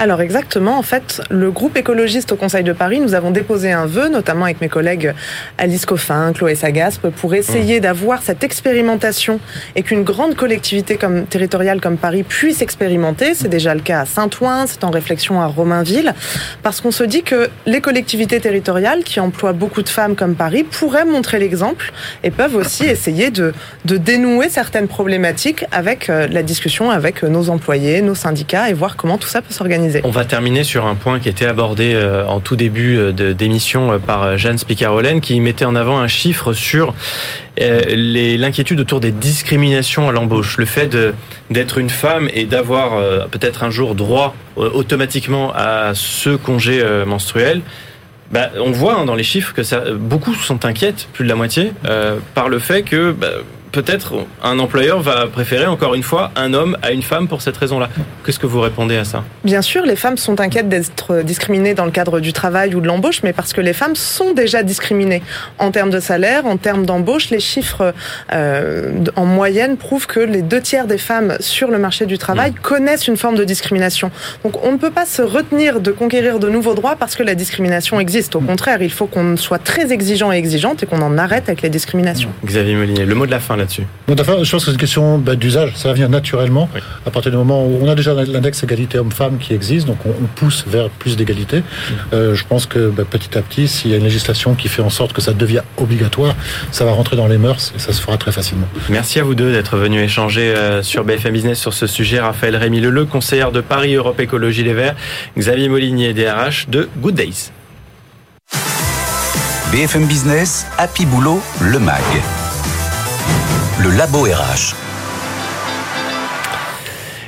Alors 0.00 0.20
exactement, 0.20 0.78
en 0.78 0.82
fait, 0.82 1.20
le 1.28 1.50
groupe 1.50 1.76
écologiste 1.76 2.30
au 2.30 2.36
Conseil 2.36 2.62
de 2.62 2.72
Paris, 2.72 3.00
nous 3.00 3.14
avons 3.14 3.32
déposé 3.32 3.72
un 3.72 3.86
vœu, 3.86 4.08
notamment 4.08 4.44
avec 4.44 4.60
mes 4.60 4.68
collègues 4.68 5.12
Alice 5.58 5.86
Coffin, 5.86 6.32
Chloé 6.32 6.54
Sagaspe, 6.54 7.08
pour 7.08 7.34
essayer 7.34 7.78
mmh. 7.78 7.82
d'avoir 7.82 8.22
cette 8.22 8.44
expérimentation 8.44 9.40
et 9.74 9.82
qu'une 9.82 10.04
grande 10.04 10.36
collectivité 10.36 10.96
comme, 10.96 11.26
territoriale 11.26 11.80
comme 11.80 11.96
Paris 11.96 12.22
puisse 12.22 12.62
expérimenter. 12.62 13.34
C'est 13.34 13.48
déjà 13.48 13.74
le 13.74 13.80
cas 13.80 14.02
à 14.02 14.06
Saint-Ouen, 14.06 14.68
c'est 14.68 14.84
en 14.84 14.90
réflexion 14.90 15.40
à 15.40 15.46
Romainville, 15.46 16.14
parce 16.62 16.80
qu'on 16.80 16.92
se 16.92 17.02
dit 17.02 17.24
que 17.24 17.50
les 17.66 17.80
collectivités 17.80 18.38
territoriales 18.38 19.02
qui 19.02 19.18
emploient 19.18 19.52
beaucoup 19.52 19.82
de 19.82 19.88
femmes 19.88 20.14
comme 20.14 20.36
Paris 20.36 20.62
pourraient 20.62 21.06
montrer 21.06 21.40
l'exemple 21.40 21.92
et 22.22 22.30
peuvent 22.30 22.54
aussi 22.54 22.84
essayer 22.84 23.32
de, 23.32 23.52
de 23.84 23.96
dénouer 23.96 24.48
certaines 24.48 24.86
problématiques 24.86 25.64
avec 25.72 26.08
euh, 26.08 26.28
la 26.28 26.44
discussion 26.44 26.92
avec 26.92 27.24
nos 27.24 27.50
employés, 27.50 28.00
nos 28.00 28.14
syndicats 28.14 28.70
et 28.70 28.74
voir 28.74 28.94
comment 28.94 29.18
tout 29.18 29.26
ça 29.26 29.42
peut 29.42 29.52
s'organiser. 29.52 29.87
On 30.04 30.10
va 30.10 30.24
terminer 30.24 30.64
sur 30.64 30.86
un 30.86 30.94
point 30.94 31.20
qui 31.20 31.28
était 31.28 31.46
abordé 31.46 31.94
euh, 31.94 32.26
en 32.26 32.40
tout 32.40 32.56
début 32.56 32.96
euh, 32.96 33.12
d'émission 33.12 33.92
euh, 33.92 33.98
par 33.98 34.36
Jeanne 34.36 34.58
Spicarolène 34.58 35.20
qui 35.20 35.38
mettait 35.40 35.64
en 35.64 35.74
avant 35.74 35.98
un 35.98 36.08
chiffre 36.08 36.52
sur 36.52 36.94
l'inquiétude 37.56 38.78
autour 38.80 39.00
des 39.00 39.10
discriminations 39.10 40.08
à 40.08 40.12
l'embauche. 40.12 40.58
Le 40.58 40.64
fait 40.64 40.96
d'être 41.50 41.78
une 41.78 41.90
femme 41.90 42.28
et 42.32 42.44
d'avoir 42.44 43.28
peut-être 43.30 43.64
un 43.64 43.70
jour 43.70 43.96
droit 43.96 44.36
automatiquement 44.54 45.52
à 45.56 45.90
ce 45.94 46.36
congé 46.36 46.80
menstruel. 47.04 47.62
Bah, 48.30 48.50
on 48.60 48.70
voit 48.70 49.00
hein, 49.00 49.06
dans 49.06 49.16
les 49.16 49.24
chiffres 49.24 49.54
que 49.54 49.92
beaucoup 49.94 50.34
sont 50.34 50.66
inquiètes, 50.66 51.08
plus 51.12 51.24
de 51.24 51.28
la 51.28 51.34
moitié, 51.34 51.72
par 52.34 52.48
le 52.48 52.60
fait 52.60 52.82
que 52.84 53.10
bah, 53.10 53.28
peut-être 53.72 54.26
un 54.42 54.58
employeur 54.58 55.00
va 55.00 55.26
préférer 55.26 55.66
encore 55.66 55.94
une 55.94 56.02
fois 56.02 56.30
un 56.36 56.54
homme 56.54 56.76
à 56.82 56.92
une 56.92 57.02
femme 57.02 57.28
pour 57.28 57.42
cette 57.42 57.56
raison-là. 57.56 57.88
Qu'est-ce 58.24 58.38
que 58.38 58.46
vous 58.46 58.60
répondez 58.60 58.96
à 58.96 59.04
ça? 59.04 59.24
Bien 59.44 59.62
sûr, 59.62 59.84
les 59.84 59.96
femmes 59.96 60.16
sont 60.16 60.40
inquiètes 60.40 60.68
d'être 60.68 61.22
discriminées 61.22 61.74
dans 61.74 61.84
le 61.84 61.90
cadre 61.90 62.20
du 62.20 62.32
travail 62.32 62.74
ou 62.74 62.80
de 62.80 62.86
l'embauche, 62.86 63.22
mais 63.22 63.32
parce 63.32 63.52
que 63.52 63.60
les 63.60 63.72
femmes 63.72 63.96
sont 63.96 64.32
déjà 64.32 64.62
discriminées 64.62 65.22
en 65.58 65.70
termes 65.70 65.90
de 65.90 66.00
salaire, 66.00 66.46
en 66.46 66.56
termes 66.56 66.86
d'embauche. 66.86 67.30
Les 67.30 67.40
chiffres 67.40 67.94
euh, 68.32 69.04
en 69.16 69.26
moyenne 69.26 69.76
prouvent 69.76 70.06
que 70.06 70.20
les 70.20 70.42
deux 70.42 70.60
tiers 70.60 70.86
des 70.86 70.98
femmes 70.98 71.36
sur 71.40 71.70
le 71.70 71.78
marché 71.78 72.06
du 72.06 72.18
travail 72.18 72.52
mmh. 72.52 72.60
connaissent 72.62 73.08
une 73.08 73.16
forme 73.16 73.36
de 73.36 73.44
discrimination. 73.44 74.10
Donc 74.44 74.64
on 74.64 74.72
ne 74.72 74.78
peut 74.78 74.90
pas 74.90 75.06
se 75.06 75.22
retenir 75.22 75.80
de 75.80 75.90
conquérir 75.90 76.38
de 76.38 76.48
nouveaux 76.48 76.74
droits 76.74 76.96
parce 76.96 77.14
que 77.16 77.22
la 77.22 77.34
discrimination 77.34 78.00
existe. 78.00 78.36
Au 78.36 78.40
contraire, 78.40 78.82
il 78.82 78.90
faut 78.90 79.06
qu'on 79.06 79.36
soit 79.36 79.58
très 79.58 79.92
exigeant 79.92 80.32
et 80.32 80.36
exigeante 80.36 80.82
et 80.82 80.86
qu'on 80.86 81.02
en 81.02 81.18
arrête 81.18 81.44
avec 81.48 81.62
les 81.62 81.70
discriminations. 81.70 82.30
Xavier 82.44 82.74
Molinier, 82.74 83.04
le 83.04 83.14
mot 83.14 83.26
de 83.26 83.30
la 83.30 83.40
fin 83.40 83.56
là-dessus 83.58 83.84
je 84.44 84.50
pense 84.50 84.64
que 84.64 84.66
c'est 84.66 84.72
une 84.72 84.76
question 84.76 85.18
bah, 85.18 85.36
d'usage. 85.36 85.72
Ça 85.76 85.88
va 85.88 85.94
venir 85.94 86.08
naturellement 86.08 86.68
à 87.06 87.10
partir 87.10 87.30
du 87.30 87.36
moment 87.36 87.64
où 87.64 87.78
on 87.82 87.88
a 87.88 87.94
déjà 87.94 88.14
l'index 88.14 88.62
égalité 88.62 88.98
homme-femme 88.98 89.38
qui 89.38 89.54
existe, 89.54 89.86
donc 89.86 89.98
on, 90.06 90.12
pousse 90.34 90.64
vers 90.66 90.88
plus 90.90 91.16
d'égalité. 91.16 91.58
Mm. 91.58 91.94
Euh, 92.12 92.34
je 92.34 92.44
pense 92.44 92.66
que 92.66 92.90
bah, 92.90 93.04
petit 93.08 93.36
à 93.36 93.42
petit, 93.42 93.68
s'il 93.68 93.90
y 93.90 93.94
a 93.94 93.96
une 93.96 94.04
législation 94.04 94.54
qui 94.54 94.68
fait 94.68 94.82
en 94.82 94.90
sorte 94.90 95.12
que 95.12 95.20
ça 95.20 95.32
devient 95.32 95.62
obligatoire, 95.76 96.34
ça 96.70 96.84
va 96.84 96.92
rentrer 96.92 97.16
dans 97.16 97.26
les 97.26 97.38
mœurs 97.38 97.72
et 97.74 97.78
ça 97.78 97.92
se 97.92 98.00
fera 98.00 98.16
très 98.18 98.32
facilement. 98.32 98.66
Merci 98.88 99.20
à 99.20 99.24
vous 99.24 99.34
deux 99.34 99.52
d'être 99.52 99.76
venus 99.76 100.02
échanger 100.02 100.54
euh, 100.54 100.82
sur 100.82 101.04
BFM 101.04 101.32
Business 101.32 101.58
sur 101.58 101.74
ce 101.74 101.86
sujet. 101.86 102.20
Raphaël 102.20 102.56
Rémy 102.56 102.80
Leleu, 102.80 103.04
conseillère 103.04 103.52
de 103.52 103.60
Paris 103.60 103.94
Europe 103.94 104.20
Écologie 104.20 104.64
Les 104.64 104.74
Verts, 104.74 104.96
Xavier 105.36 105.68
Molinier, 105.68 106.12
DRH 106.12 106.68
de 106.68 106.88
Good 106.98 107.14
Days. 107.14 107.50
BFM 109.72 110.06
Business, 110.06 110.66
Happy 110.78 111.04
Boulot, 111.04 111.42
le 111.60 111.78
MAG 111.78 112.02
le 113.80 113.90
Labo 113.90 114.22
RH. 114.22 114.74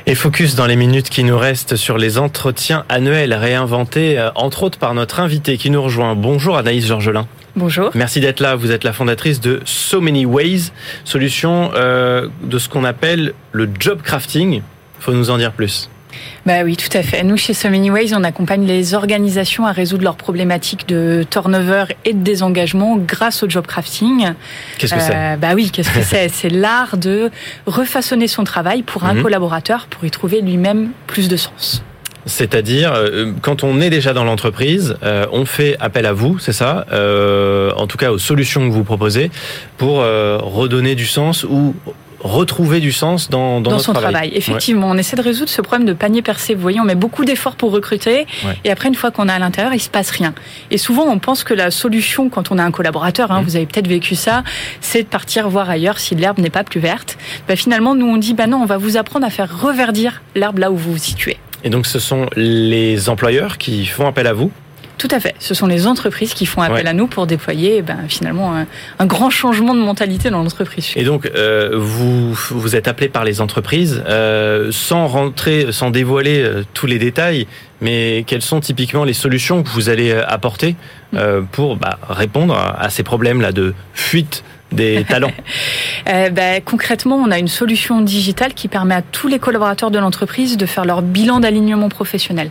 Et 0.06 0.16
focus 0.16 0.56
dans 0.56 0.66
les 0.66 0.74
minutes 0.74 1.08
qui 1.08 1.22
nous 1.22 1.38
restent 1.38 1.76
sur 1.76 1.96
les 1.96 2.18
entretiens 2.18 2.84
annuels 2.88 3.32
réinventés, 3.34 4.18
euh, 4.18 4.30
entre 4.34 4.64
autres 4.64 4.78
par 4.78 4.94
notre 4.94 5.20
invité 5.20 5.56
qui 5.58 5.70
nous 5.70 5.80
rejoint. 5.80 6.16
Bonjour 6.16 6.56
Anaïs 6.56 6.86
Georgelin. 6.86 7.28
Bonjour. 7.54 7.90
Merci 7.94 8.18
d'être 8.20 8.40
là. 8.40 8.56
Vous 8.56 8.72
êtes 8.72 8.82
la 8.82 8.92
fondatrice 8.92 9.40
de 9.40 9.60
So 9.64 10.00
Many 10.00 10.26
Ways, 10.26 10.72
solution 11.04 11.70
euh, 11.74 12.28
de 12.42 12.58
ce 12.58 12.68
qu'on 12.68 12.84
appelle 12.84 13.34
le 13.52 13.68
job 13.78 14.02
crafting. 14.02 14.54
Il 14.54 14.62
faut 14.98 15.12
nous 15.12 15.30
en 15.30 15.38
dire 15.38 15.52
plus. 15.52 15.88
Bah 16.46 16.62
oui, 16.64 16.76
tout 16.76 16.96
à 16.96 17.02
fait. 17.02 17.22
Nous, 17.22 17.36
chez 17.36 17.54
So 17.54 17.68
Many 17.68 17.90
Ways, 17.90 18.14
on 18.14 18.24
accompagne 18.24 18.66
les 18.66 18.94
organisations 18.94 19.66
à 19.66 19.72
résoudre 19.72 20.04
leurs 20.04 20.16
problématiques 20.16 20.88
de 20.88 21.24
turnover 21.28 21.84
et 22.04 22.12
de 22.12 22.22
désengagement 22.22 22.96
grâce 22.96 23.42
au 23.42 23.48
job 23.48 23.66
crafting. 23.66 24.32
Qu'est-ce 24.78 24.94
que 24.94 25.00
c'est 25.00 25.14
euh, 25.14 25.36
Bah 25.36 25.52
oui, 25.54 25.70
qu'est-ce 25.70 25.90
que 25.90 26.02
c'est 26.02 26.28
C'est 26.32 26.50
l'art 26.50 26.96
de 26.96 27.30
refaçonner 27.66 28.28
son 28.28 28.44
travail 28.44 28.82
pour 28.82 29.04
un 29.04 29.14
mhm. 29.14 29.22
collaborateur 29.22 29.86
pour 29.88 30.04
y 30.04 30.10
trouver 30.10 30.40
lui-même 30.40 30.90
plus 31.06 31.28
de 31.28 31.36
sens. 31.36 31.82
C'est-à-dire, 32.26 32.92
euh, 32.92 33.32
quand 33.40 33.64
on 33.64 33.80
est 33.80 33.88
déjà 33.88 34.12
dans 34.12 34.24
l'entreprise, 34.24 34.96
euh, 35.02 35.26
on 35.32 35.46
fait 35.46 35.76
appel 35.80 36.04
à 36.04 36.12
vous, 36.12 36.38
c'est 36.38 36.52
ça 36.52 36.86
En 37.76 37.86
tout 37.86 37.96
cas, 37.96 38.12
aux 38.12 38.18
solutions 38.18 38.68
que 38.68 38.72
vous 38.72 38.84
proposez 38.84 39.30
pour 39.76 39.98
redonner 39.98 40.94
du 40.94 41.06
sens 41.06 41.44
ou 41.44 41.74
retrouver 42.20 42.80
du 42.80 42.92
sens 42.92 43.30
dans, 43.30 43.60
dans, 43.60 43.78
son 43.78 43.92
travail. 43.92 44.30
Effectivement, 44.34 44.88
on 44.88 44.96
essaie 44.96 45.16
de 45.16 45.22
résoudre 45.22 45.50
ce 45.50 45.62
problème 45.62 45.86
de 45.86 45.92
panier 45.92 46.22
percé. 46.22 46.54
Vous 46.54 46.60
voyez, 46.60 46.80
on 46.80 46.84
met 46.84 46.94
beaucoup 46.94 47.24
d'efforts 47.24 47.56
pour 47.56 47.72
recruter 47.72 48.26
et 48.64 48.70
après, 48.70 48.88
une 48.88 48.94
fois 48.94 49.10
qu'on 49.10 49.28
est 49.28 49.32
à 49.32 49.38
l'intérieur, 49.38 49.72
il 49.74 49.80
se 49.80 49.88
passe 49.88 50.10
rien. 50.10 50.34
Et 50.70 50.78
souvent, 50.78 51.04
on 51.04 51.18
pense 51.18 51.44
que 51.44 51.54
la 51.54 51.70
solution, 51.70 52.28
quand 52.28 52.50
on 52.50 52.58
a 52.58 52.64
un 52.64 52.70
collaborateur, 52.70 53.30
hein, 53.30 53.42
vous 53.42 53.56
avez 53.56 53.66
peut-être 53.66 53.88
vécu 53.88 54.14
ça, 54.14 54.44
c'est 54.80 55.02
de 55.02 55.08
partir 55.08 55.48
voir 55.48 55.70
ailleurs 55.70 55.98
si 55.98 56.14
l'herbe 56.14 56.38
n'est 56.38 56.50
pas 56.50 56.64
plus 56.64 56.80
verte. 56.80 57.16
Bah, 57.48 57.56
finalement, 57.56 57.94
nous, 57.94 58.06
on 58.06 58.16
dit, 58.16 58.34
bah 58.34 58.46
non, 58.46 58.58
on 58.58 58.66
va 58.66 58.76
vous 58.76 58.96
apprendre 58.96 59.26
à 59.26 59.30
faire 59.30 59.60
reverdir 59.60 60.22
l'herbe 60.34 60.58
là 60.58 60.70
où 60.70 60.76
vous 60.76 60.92
vous 60.92 60.98
situez. 60.98 61.38
Et 61.64 61.70
donc, 61.70 61.86
ce 61.86 61.98
sont 61.98 62.26
les 62.36 63.08
employeurs 63.08 63.58
qui 63.58 63.86
font 63.86 64.06
appel 64.06 64.26
à 64.26 64.32
vous 64.32 64.50
tout 65.00 65.08
à 65.12 65.18
fait. 65.18 65.34
Ce 65.38 65.54
sont 65.54 65.66
les 65.66 65.86
entreprises 65.86 66.34
qui 66.34 66.44
font 66.44 66.60
appel 66.60 66.86
à 66.86 66.92
nous 66.92 67.06
pour 67.06 67.26
déployer 67.26 67.76
eh 67.78 67.82
ben, 67.82 68.00
finalement 68.06 68.54
un, 68.98 69.06
grand 69.06 69.30
changement 69.30 69.74
de 69.74 69.80
mentalité 69.80 70.28
dans 70.28 70.42
l'entreprise. 70.42 70.92
Et 70.94 71.04
donc, 71.04 71.24
euh, 71.24 71.70
vous, 71.72 72.34
vous 72.34 72.76
êtes 72.76 72.86
appelé 72.86 73.08
par 73.08 73.24
les 73.24 73.40
entreprises, 73.40 74.04
euh, 74.06 74.68
sans 74.72 75.06
rentrer, 75.06 75.72
sans 75.72 75.90
dévoiler 75.90 76.42
euh, 76.42 76.64
tous 76.74 76.84
les 76.84 76.98
détails, 76.98 77.46
mais 77.80 78.24
quelles 78.26 78.42
sont 78.42 78.60
typiquement 78.60 79.04
les 79.04 79.14
solutions 79.14 79.62
que 79.62 79.70
vous 79.70 79.88
allez 79.88 80.12
apporter 80.12 80.76
pour 81.50 81.76
bah, 81.76 81.98
répondre 82.06 82.54
à 82.54 82.90
ces 82.90 83.02
problèmes-là 83.02 83.52
de 83.52 83.72
fuite 83.94 84.44
des 84.70 85.04
talents 85.08 85.32
ben, 86.04 86.60
Concrètement, 86.62 87.16
on 87.16 87.30
a 87.30 87.38
une 87.38 87.48
solution 87.48 88.02
digitale 88.02 88.52
qui 88.52 88.68
permet 88.68 88.96
à 88.96 89.02
tous 89.02 89.28
les 89.28 89.38
collaborateurs 89.38 89.90
de 89.90 89.98
l'entreprise 89.98 90.58
de 90.58 90.66
faire 90.66 90.84
leur 90.84 91.00
bilan 91.00 91.40
d'alignement 91.40 91.88
professionnel. 91.88 92.50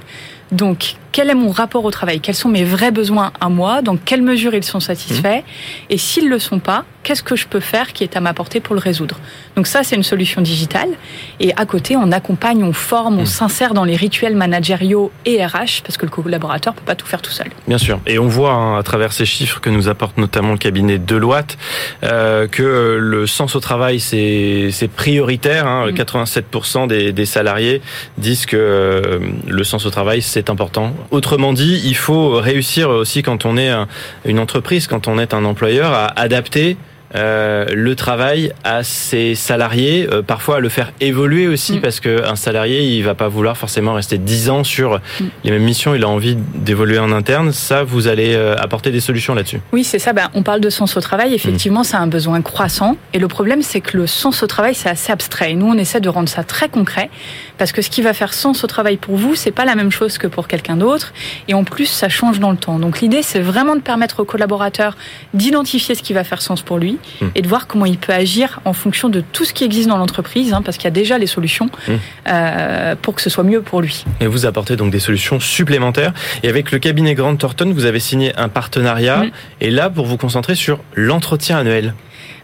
Donc, 0.52 0.96
quel 1.12 1.30
est 1.30 1.36
mon 1.36 1.52
rapport 1.52 1.86
au 1.86 1.92
travail? 1.92 2.20
Quels 2.20 2.36
sont 2.36 2.50
mes 2.50 2.64
vrais 2.64 2.92
besoins 2.92 3.32
à 3.40 3.50
moi? 3.50 3.82
Dans 3.82 3.98
quelle 3.98 4.22
mesure 4.22 4.54
ils 4.54 4.64
sont 4.64 4.80
satisfaits? 4.80 5.40
Mmh. 5.40 5.92
Et 5.92 5.98
s'ils 5.98 6.26
ne 6.26 6.30
le 6.30 6.40
sont 6.40 6.60
pas, 6.60 6.86
qu'est-ce 7.04 7.24
que 7.24 7.36
je 7.36 7.48
peux 7.48 7.60
faire 7.60 7.94
qui 7.94 8.04
est 8.04 8.16
à 8.16 8.22
ma 8.22 8.34
portée 8.34 8.60
pour 8.60 8.76
le 8.76 8.82
résoudre? 8.82 9.20
Donc 9.56 9.68
ça, 9.68 9.84
c'est 9.84 9.96
une 9.96 10.04
solution 10.04 10.42
digitale. 10.42 10.90
Et 11.40 11.54
à 11.56 11.66
côté, 11.66 11.96
on 11.96 12.12
accompagne, 12.12 12.64
on 12.64 12.74
forme, 12.74 13.18
on 13.18 13.24
mmh. 13.24 13.28
s'insère 13.28 13.74
dans 13.74 13.86
les 13.86 13.96
rituels 13.96 14.36
managériaux 14.36 15.12
et 15.26 15.44
RH, 15.44 15.82
parce 15.84 15.98
que 15.98 16.06
le 16.06 16.12
collaborateur 16.12 16.74
peut 16.74 16.86
pas 16.86 16.96
tout 16.96 17.08
faire 17.08 17.22
tout 17.22 17.32
seul. 17.32 17.48
Bien 17.68 17.78
sûr. 17.78 18.00
Et 18.06 18.20
on 18.20 18.28
voit 18.28 18.54
hein, 18.54 18.78
à 18.78 18.84
travers 18.84 19.12
ces 19.14 19.26
chiffres 19.26 19.60
que 19.60 19.70
nous 19.70 19.88
apporte 19.90 20.18
notamment 20.18 20.52
le 20.52 20.58
cabinet 20.58 21.00
Deloitte 21.00 21.58
euh, 22.04 22.48
que 22.48 22.98
le 23.00 23.28
sens 23.28 23.56
au 23.56 23.60
travail, 23.60 24.00
c'est 24.00 24.90
prioritaire. 24.96 25.66
Hein. 25.66 25.90
87% 25.90 26.86
mmh. 26.86 26.88
des, 26.88 27.12
des, 27.14 27.26
salariés 27.26 27.82
disent 28.18 28.46
que 28.46 28.58
euh, 28.58 29.20
le 29.48 29.64
sens 29.64 29.86
au 29.86 29.90
travail, 29.90 30.22
c'est 30.22 30.50
important. 30.50 30.94
Autrement 31.12 31.54
dit, 31.54 31.82
il 31.86 31.96
faut 31.96 32.32
réussir 32.32 32.90
aussi 32.90 33.24
quand 33.24 33.46
on 33.46 33.58
est 33.58 33.72
une 34.26 34.40
entreprise, 34.40 34.88
quand 34.88 35.08
on 35.08 35.20
est 35.20 35.34
un 35.34 35.46
employeur, 35.46 35.94
à 35.94 36.08
adapter 36.20 36.78
euh, 37.16 37.66
le 37.74 37.96
travail 37.96 38.54
à 38.64 38.84
ses 38.84 39.34
salariés, 39.34 40.08
euh, 40.12 40.22
parfois 40.22 40.58
à 40.58 40.60
le 40.60 40.70
faire 40.70 40.92
évoluer 41.02 41.48
aussi, 41.48 41.78
mm. 41.78 41.82
parce 41.82 42.00
qu'un 42.00 42.36
salarié, 42.36 42.84
il 42.84 43.04
va 43.04 43.16
pas 43.16 43.28
vouloir 43.28 43.58
forcément 43.58 43.94
rester 43.94 44.20
10 44.20 44.50
ans 44.52 44.64
sur 44.64 45.00
mm. 45.20 45.26
les 45.44 45.52
mêmes 45.52 45.64
missions, 45.64 45.96
il 45.96 46.04
a 46.04 46.08
envie 46.08 46.36
d'évoluer 46.36 47.00
en 47.00 47.12
interne. 47.12 47.52
Ça, 47.52 47.84
vous 47.84 48.08
allez 48.08 48.36
euh, 48.36 48.56
apporter 48.58 48.92
des 48.92 49.00
solutions 49.00 49.34
là-dessus. 49.34 49.60
Oui, 49.72 49.84
c'est 49.84 49.98
ça. 49.98 50.14
Ben, 50.14 50.30
on 50.36 50.44
parle 50.44 50.62
de 50.62 50.70
sens 50.70 50.98
au 50.98 51.02
travail. 51.02 51.34
Effectivement, 51.34 51.82
mm. 51.82 51.86
c'est 51.86 51.98
un 51.98 52.08
besoin 52.08 52.42
croissant. 52.42 52.96
Et 53.14 53.20
le 53.20 53.28
problème, 53.28 53.64
c'est 53.64 53.82
que 53.82 53.98
le 53.98 54.06
sens 54.06 54.44
au 54.44 54.48
travail, 54.48 54.76
c'est 54.76 54.90
assez 54.90 55.12
abstrait. 55.12 55.52
Et 55.52 55.56
nous, 55.56 55.68
on 55.68 55.78
essaie 55.78 56.02
de 56.02 56.10
rendre 56.10 56.30
ça 56.30 56.44
très 56.44 56.70
concret, 56.70 57.10
parce 57.60 57.72
que 57.72 57.84
ce 57.84 57.92
qui 57.92 58.02
va 58.02 58.14
faire 58.14 58.34
sens 58.34 58.64
au 58.64 58.68
travail 58.68 58.98
pour 58.98 59.16
vous, 59.16 59.36
c'est 59.36 59.52
pas 59.52 59.66
la 59.66 59.76
même 59.76 59.92
chose 59.92 60.18
que 60.18 60.26
pour 60.26 60.48
quelqu'un 60.48 60.78
d'autre. 60.78 61.14
Et 61.48 61.54
en 61.54 61.64
plus, 61.64 61.86
ça 61.86 62.10
change 62.10 62.40
dans 62.40 62.52
le 62.52 62.58
temps. 62.58 62.80
Donc 62.80 63.02
l'idée, 63.02 63.22
c'est 63.22 63.42
vraiment 63.42 63.76
de 63.76 63.82
permettre 63.82 64.22
au 64.22 64.26
collaborateur 64.26 64.98
d'identifier 65.36 65.94
ce 65.94 66.02
qui 66.02 66.14
va 66.14 66.24
faire 66.24 66.42
sens 66.42 66.64
pour 66.64 66.78
lui 66.78 66.98
Hmm. 67.22 67.28
et 67.36 67.42
de 67.42 67.48
voir 67.48 67.68
comment 67.68 67.86
il 67.86 67.98
peut 67.98 68.14
agir 68.14 68.60
en 68.66 68.74
fonction 68.74 69.10
de 69.10 69.22
tout 69.22 69.46
ce 69.46 69.54
qui 69.54 69.64
existe 69.64 69.90
dans 69.90 69.98
l'entreprise, 69.98 70.54
hein, 70.54 70.62
parce 70.64 70.78
qu'il 70.78 70.86
y 70.86 70.88
a 70.88 70.92
déjà 70.92 71.18
les 71.18 71.28
solutions 71.28 71.70
hmm. 71.88 71.94
euh, 72.28 72.96
pour 73.02 73.16
que 73.16 73.22
ce 73.22 73.30
soit 73.30 73.44
mieux 73.44 73.62
pour 73.62 73.82
lui. 73.82 74.06
Et 74.22 74.28
vous 74.28 74.46
apportez 74.46 74.76
donc 74.76 74.92
des 74.92 75.00
solutions 75.00 75.40
supplémentaires. 75.40 76.14
Et 76.44 76.50
avec 76.50 76.72
le 76.72 76.80
cabinet 76.80 77.16
Grant 77.16 77.36
Thornton, 77.36 77.72
vous 77.74 77.86
avez 77.86 78.00
signé 78.00 78.36
un 78.38 78.50
partenariat, 78.50 79.24
hmm. 79.24 79.32
et 79.62 79.70
là 79.70 79.90
pour 79.90 80.06
vous 80.06 80.18
concentrer 80.18 80.56
sur 80.56 80.80
l'entretien 80.96 81.58
annuel. 81.58 81.94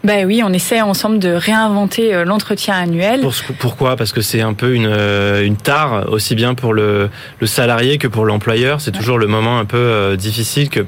Ben 0.06 0.24
oui, 0.24 0.40
on 0.44 0.52
essaie 0.52 0.80
ensemble 0.80 1.18
de 1.18 1.30
réinventer 1.30 2.14
euh, 2.14 2.24
l'entretien 2.24 2.76
annuel. 2.76 3.26
Pourquoi? 3.58 3.96
Parce 3.96 4.12
que 4.12 4.20
c'est 4.20 4.40
un 4.40 4.54
peu 4.54 4.72
une, 4.72 4.86
euh, 4.86 5.44
une 5.44 5.56
tare, 5.56 6.12
aussi 6.12 6.36
bien 6.36 6.54
pour 6.54 6.74
le, 6.74 7.10
le 7.40 7.46
salarié 7.48 7.98
que 7.98 8.06
pour 8.06 8.24
l'employeur. 8.24 8.80
C'est 8.80 8.92
toujours 8.92 9.18
le 9.18 9.26
moment 9.26 9.58
un 9.58 9.64
peu 9.64 9.76
euh, 9.76 10.14
difficile 10.14 10.70
que 10.70 10.86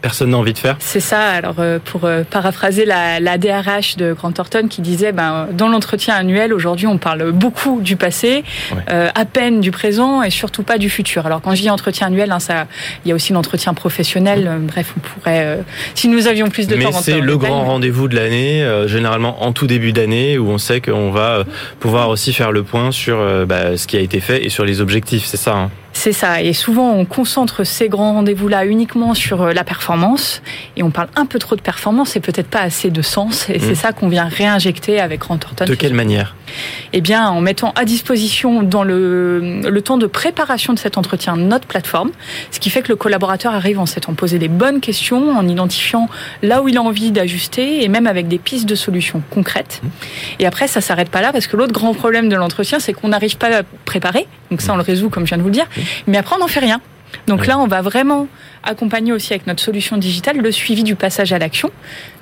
personne 0.00 0.30
n'a 0.30 0.38
envie 0.38 0.52
de 0.52 0.58
faire 0.58 0.76
C'est 0.78 1.00
ça. 1.00 1.20
Alors, 1.20 1.56
euh, 1.58 1.78
pour 1.84 2.04
euh, 2.04 2.22
paraphraser 2.28 2.84
la, 2.84 3.20
la, 3.20 3.38
DRH 3.38 3.96
de 3.96 4.12
Grant 4.12 4.32
Thornton 4.32 4.66
qui 4.68 4.80
disait, 4.80 5.12
ben, 5.12 5.48
dans 5.52 5.68
l'entretien 5.68 6.14
annuel, 6.14 6.52
aujourd'hui, 6.52 6.86
on 6.86 6.98
parle 6.98 7.32
beaucoup 7.32 7.80
du 7.80 7.96
passé, 7.96 8.44
euh, 8.90 9.08
à 9.14 9.24
peine 9.24 9.60
du 9.60 9.70
présent 9.70 10.22
et 10.22 10.30
surtout 10.30 10.62
pas 10.62 10.78
du 10.78 10.90
futur. 10.90 11.26
Alors, 11.26 11.40
quand 11.40 11.54
je 11.54 11.62
dis 11.62 11.70
entretien 11.70 12.08
annuel, 12.08 12.32
hein, 12.32 12.40
ça, 12.40 12.66
il 13.04 13.08
y 13.08 13.12
a 13.12 13.14
aussi 13.14 13.32
l'entretien 13.32 13.74
professionnel. 13.74 14.50
Bref, 14.62 14.94
on 14.96 15.00
pourrait, 15.00 15.60
si 15.94 16.08
nous 16.08 16.26
avions 16.26 16.48
plus 16.48 16.66
de 16.66 16.76
mais 16.76 16.84
temps. 16.84 16.90
Mais 16.92 17.02
c'est 17.02 17.20
le 17.20 17.36
grand 17.36 17.64
rendez-vous 17.64 18.08
de 18.08 18.16
l'année, 18.16 18.66
généralement 18.86 19.44
en 19.44 19.52
tout 19.52 19.66
début 19.66 19.92
d'année, 19.92 20.38
où 20.38 20.48
on 20.48 20.58
sait 20.58 20.80
qu'on 20.80 21.10
va 21.10 21.44
pouvoir 21.78 22.08
aussi 22.08 22.32
faire 22.32 22.52
le 22.52 22.62
point 22.62 22.92
sur 22.92 23.18
bah, 23.46 23.76
ce 23.76 23.86
qui 23.86 23.96
a 23.96 24.00
été 24.00 24.20
fait 24.20 24.44
et 24.44 24.48
sur 24.48 24.64
les 24.64 24.80
objectifs. 24.80 25.24
C'est 25.26 25.36
ça. 25.36 25.54
Hein? 25.54 25.70
C'est 26.00 26.14
ça. 26.14 26.40
Et 26.40 26.54
souvent, 26.54 26.92
on 26.92 27.04
concentre 27.04 27.62
ces 27.62 27.90
grands 27.90 28.14
rendez-vous-là 28.14 28.64
uniquement 28.64 29.12
sur 29.12 29.42
euh, 29.42 29.52
la 29.52 29.64
performance. 29.64 30.40
Et 30.76 30.82
on 30.82 30.90
parle 30.90 31.08
un 31.14 31.26
peu 31.26 31.38
trop 31.38 31.56
de 31.56 31.60
performance 31.60 32.16
et 32.16 32.20
peut-être 32.20 32.48
pas 32.48 32.62
assez 32.62 32.88
de 32.88 33.02
sens. 33.02 33.50
Et 33.50 33.58
c'est 33.58 33.72
mmh. 33.72 33.74
ça 33.74 33.92
qu'on 33.92 34.08
vient 34.08 34.24
réinjecter 34.24 34.98
avec 34.98 35.20
Grant 35.20 35.36
Thornton. 35.36 35.66
De 35.66 35.74
quelle 35.74 35.92
manière? 35.92 36.34
Eh 36.94 37.02
bien, 37.02 37.28
en 37.28 37.42
mettant 37.42 37.72
à 37.76 37.84
disposition 37.84 38.62
dans 38.62 38.82
le, 38.82 39.60
le 39.60 39.82
temps 39.82 39.98
de 39.98 40.06
préparation 40.06 40.72
de 40.72 40.78
cet 40.78 40.96
entretien 40.96 41.36
notre 41.36 41.66
plateforme. 41.66 42.10
Ce 42.50 42.60
qui 42.60 42.70
fait 42.70 42.80
que 42.80 42.88
le 42.88 42.96
collaborateur 42.96 43.52
arrive 43.52 43.78
en 43.78 43.84
s'étant 43.84 44.14
posé 44.14 44.38
les 44.38 44.48
bonnes 44.48 44.80
questions, 44.80 45.36
en 45.36 45.46
identifiant 45.46 46.08
là 46.42 46.62
où 46.62 46.68
il 46.68 46.78
a 46.78 46.82
envie 46.82 47.10
d'ajuster 47.10 47.84
et 47.84 47.88
même 47.88 48.06
avec 48.06 48.26
des 48.26 48.38
pistes 48.38 48.66
de 48.66 48.74
solutions 48.74 49.22
concrètes. 49.28 49.82
Mmh. 49.82 49.88
Et 50.38 50.46
après, 50.46 50.66
ça 50.66 50.80
s'arrête 50.80 51.10
pas 51.10 51.20
là 51.20 51.30
parce 51.30 51.46
que 51.46 51.58
l'autre 51.58 51.72
grand 51.72 51.92
problème 51.92 52.30
de 52.30 52.36
l'entretien, 52.36 52.80
c'est 52.80 52.94
qu'on 52.94 53.08
n'arrive 53.08 53.36
pas 53.36 53.58
à 53.58 53.62
préparer. 53.84 54.26
Donc 54.50 54.62
ça, 54.62 54.72
on 54.72 54.76
le 54.76 54.82
résout, 54.82 55.10
comme 55.10 55.26
je 55.26 55.28
viens 55.28 55.38
de 55.38 55.42
vous 55.42 55.48
le 55.48 55.54
dire. 55.54 55.66
Mais 56.06 56.18
après, 56.18 56.36
on 56.36 56.38
n'en 56.38 56.48
fait 56.48 56.60
rien. 56.60 56.80
Donc 57.26 57.46
là, 57.46 57.58
on 57.58 57.66
va 57.66 57.82
vraiment 57.82 58.28
accompagner 58.62 59.12
aussi 59.12 59.32
avec 59.32 59.46
notre 59.46 59.62
solution 59.62 59.96
digitale 59.96 60.38
le 60.38 60.52
suivi 60.52 60.84
du 60.84 60.94
passage 60.94 61.32
à 61.32 61.38
l'action 61.38 61.70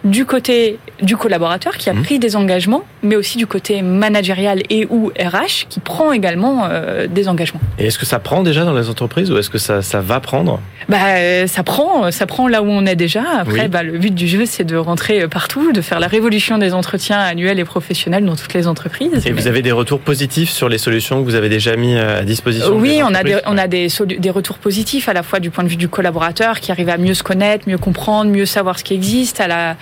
du 0.04 0.24
côté 0.24 0.78
du 1.02 1.16
collaborateur 1.16 1.76
qui 1.76 1.90
a 1.90 1.92
mmh. 1.92 2.02
pris 2.02 2.18
des 2.20 2.36
engagements, 2.36 2.84
mais 3.02 3.16
aussi 3.16 3.36
du 3.36 3.48
côté 3.48 3.82
managérial 3.82 4.62
et 4.70 4.86
ou 4.90 5.10
RH 5.18 5.66
qui 5.68 5.80
prend 5.80 6.12
également 6.12 6.66
euh, 6.70 7.08
des 7.08 7.28
engagements. 7.28 7.60
Et 7.78 7.86
est-ce 7.86 7.98
que 7.98 8.06
ça 8.06 8.20
prend 8.20 8.44
déjà 8.44 8.64
dans 8.64 8.74
les 8.74 8.88
entreprises 8.88 9.30
ou 9.32 9.38
est-ce 9.38 9.50
que 9.50 9.58
ça, 9.58 9.82
ça 9.82 10.00
va 10.00 10.20
prendre? 10.20 10.60
Bah, 10.88 10.98
euh, 11.16 11.46
ça 11.48 11.64
prend, 11.64 12.12
ça 12.12 12.26
prend 12.26 12.46
là 12.46 12.62
où 12.62 12.66
on 12.66 12.86
est 12.86 12.94
déjà. 12.94 13.24
Après, 13.40 13.68
bah, 13.68 13.82
le 13.82 13.98
but 13.98 14.14
du 14.14 14.28
jeu, 14.28 14.46
c'est 14.46 14.64
de 14.64 14.76
rentrer 14.76 15.26
partout, 15.26 15.72
de 15.72 15.80
faire 15.80 15.98
la 15.98 16.06
révolution 16.06 16.58
des 16.58 16.74
entretiens 16.74 17.18
annuels 17.18 17.58
et 17.58 17.64
professionnels 17.64 18.24
dans 18.24 18.36
toutes 18.36 18.54
les 18.54 18.68
entreprises. 18.68 19.26
Et 19.26 19.32
vous 19.32 19.48
avez 19.48 19.62
des 19.62 19.72
retours 19.72 20.00
positifs 20.00 20.50
sur 20.50 20.68
les 20.68 20.78
solutions 20.78 21.20
que 21.20 21.24
vous 21.24 21.34
avez 21.34 21.48
déjà 21.48 21.74
mis 21.74 21.96
euh, 21.96 22.20
à 22.20 22.22
disposition 22.22 22.76
Oui, 22.76 23.00
on 23.02 23.14
a 23.14 23.24
des, 23.24 23.38
on 23.46 23.58
a 23.58 23.66
des, 23.66 23.88
des 24.18 24.30
retours 24.30 24.58
positifs 24.58 25.08
à 25.08 25.12
la 25.12 25.24
fois 25.24 25.40
du 25.40 25.50
point 25.50 25.64
de 25.64 25.68
vue 25.68 25.76
du 25.76 25.88
collaborateur 25.88 26.27
qui 26.32 26.72
arrive 26.72 26.88
à 26.88 26.98
mieux 26.98 27.14
se 27.14 27.22
connaître, 27.22 27.68
mieux 27.68 27.78
comprendre, 27.78 28.30
mieux 28.30 28.46
savoir 28.46 28.78
ce 28.78 28.84
qui 28.84 28.94
existe, 28.94 29.40
à 29.40 29.48
la, 29.48 29.76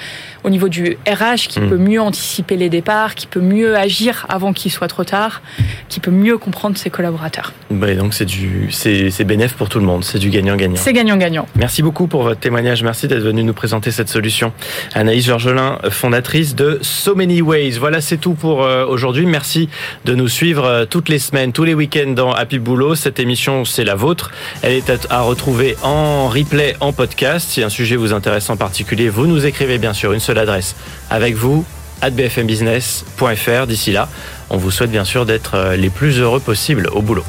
au 0.45 0.51
niveau 0.51 0.69
du 0.69 0.97
RH 1.07 1.49
qui 1.49 1.61
hmm. 1.61 1.69
peut 1.69 1.77
mieux 1.77 2.01
anticiper 2.01 2.57
les 2.57 2.69
départs, 2.69 3.15
qui 3.15 3.27
peut 3.27 3.41
mieux 3.41 3.77
agir 3.77 4.27
avant 4.29 4.53
qu'il 4.53 4.71
soit 4.71 4.89
trop 4.89 5.05
tard, 5.05 5.43
qui 5.89 6.01
peut 6.01 6.11
mieux 6.11 6.39
comprendre 6.39 6.77
ses 6.77 6.91
collaborateurs. 6.91 7.53
Bah, 7.71 7.95
donc 7.95 8.15
c'est 8.15 8.25
du 8.25 8.69
c'est 8.71 9.25
bénéf 9.25 9.55
pour 9.55 9.69
tout 9.69 9.81
le 9.81 9.87
monde, 9.87 10.05
c'est 10.05 10.19
du 10.19 10.31
gagnant-gagnant. 10.31 10.77
C'est 10.77 10.93
gagnant-gagnant. 10.93 11.47
Merci 11.57 11.83
beaucoup 11.83 12.07
pour 12.07 12.23
votre 12.23 12.41
témoignage, 12.41 12.83
merci 12.83 13.09
d'être 13.09 13.23
venu 13.23 13.43
nous 13.43 13.55
présenter 13.55 13.91
cette 13.91 14.09
solution. 14.09 14.53
Anaïs 14.95 15.25
Georgelin, 15.27 15.79
fondatrice 15.91 16.55
de 16.55 16.79
So 16.83 17.15
Many 17.15 17.43
Ways. 17.43 17.73
Voilà, 17.79 18.01
c'est 18.01 18.19
tout 18.19 18.35
pour 18.35 18.63
euh, 18.63 18.87
aujourd'hui. 18.87 19.27
Merci 19.27 19.69
de 20.05 20.15
nous 20.15 20.29
suivre 20.29 20.65
euh, 20.65 20.85
toutes 20.85 21.09
les 21.09 21.19
semaines, 21.19 21.53
tous 21.53 21.65
les 21.65 21.75
week-ends 21.75 22.13
dans 22.13 22.33
Happy 22.33 22.59
Boulot. 22.59 22.95
Cette 22.95 23.19
émission, 23.19 23.65
c'est 23.65 23.85
la 23.85 23.95
vôtre. 23.95 24.31
Elle 24.63 24.73
est 24.73 24.91
à 25.11 25.21
retrouver 25.23 25.77
en 25.83 26.29
replay, 26.37 26.77
en 26.81 26.93
podcast. 26.93 27.49
Si 27.49 27.63
un 27.63 27.69
sujet 27.69 27.97
vous 27.97 28.13
intéresse 28.13 28.51
en 28.51 28.57
particulier, 28.57 29.09
vous 29.09 29.27
nous 29.27 29.47
écrivez 29.47 29.79
bien 29.79 29.93
sûr 29.93 30.13
une 30.13 30.21
seule 30.21 30.39
adresse 30.39 30.77
avec 31.11 31.35
vous 31.35 31.65
at 32.03 32.11
bfmbusiness.fr. 32.11 33.67
D'ici 33.67 33.93
là, 33.93 34.09
on 34.51 34.57
vous 34.57 34.71
souhaite 34.71 34.91
bien 34.91 35.05
sûr 35.05 35.25
d'être 35.25 35.55
euh, 35.55 35.77
les 35.77 35.91
plus 35.91 36.19
heureux 36.21 36.41
possibles 36.41 36.89
au 36.93 37.01
boulot. 37.01 37.25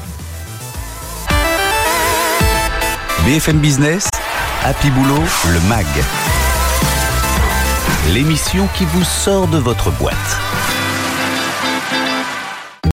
BFM 3.24 3.58
Business, 3.58 4.08
Happy 4.64 4.90
Boulot, 4.90 5.22
le 5.52 5.60
MAG. 5.68 5.86
L'émission 8.12 8.68
qui 8.76 8.84
vous 8.84 9.04
sort 9.04 9.48
de 9.48 9.58
votre 9.58 9.90
boîte. 9.92 10.47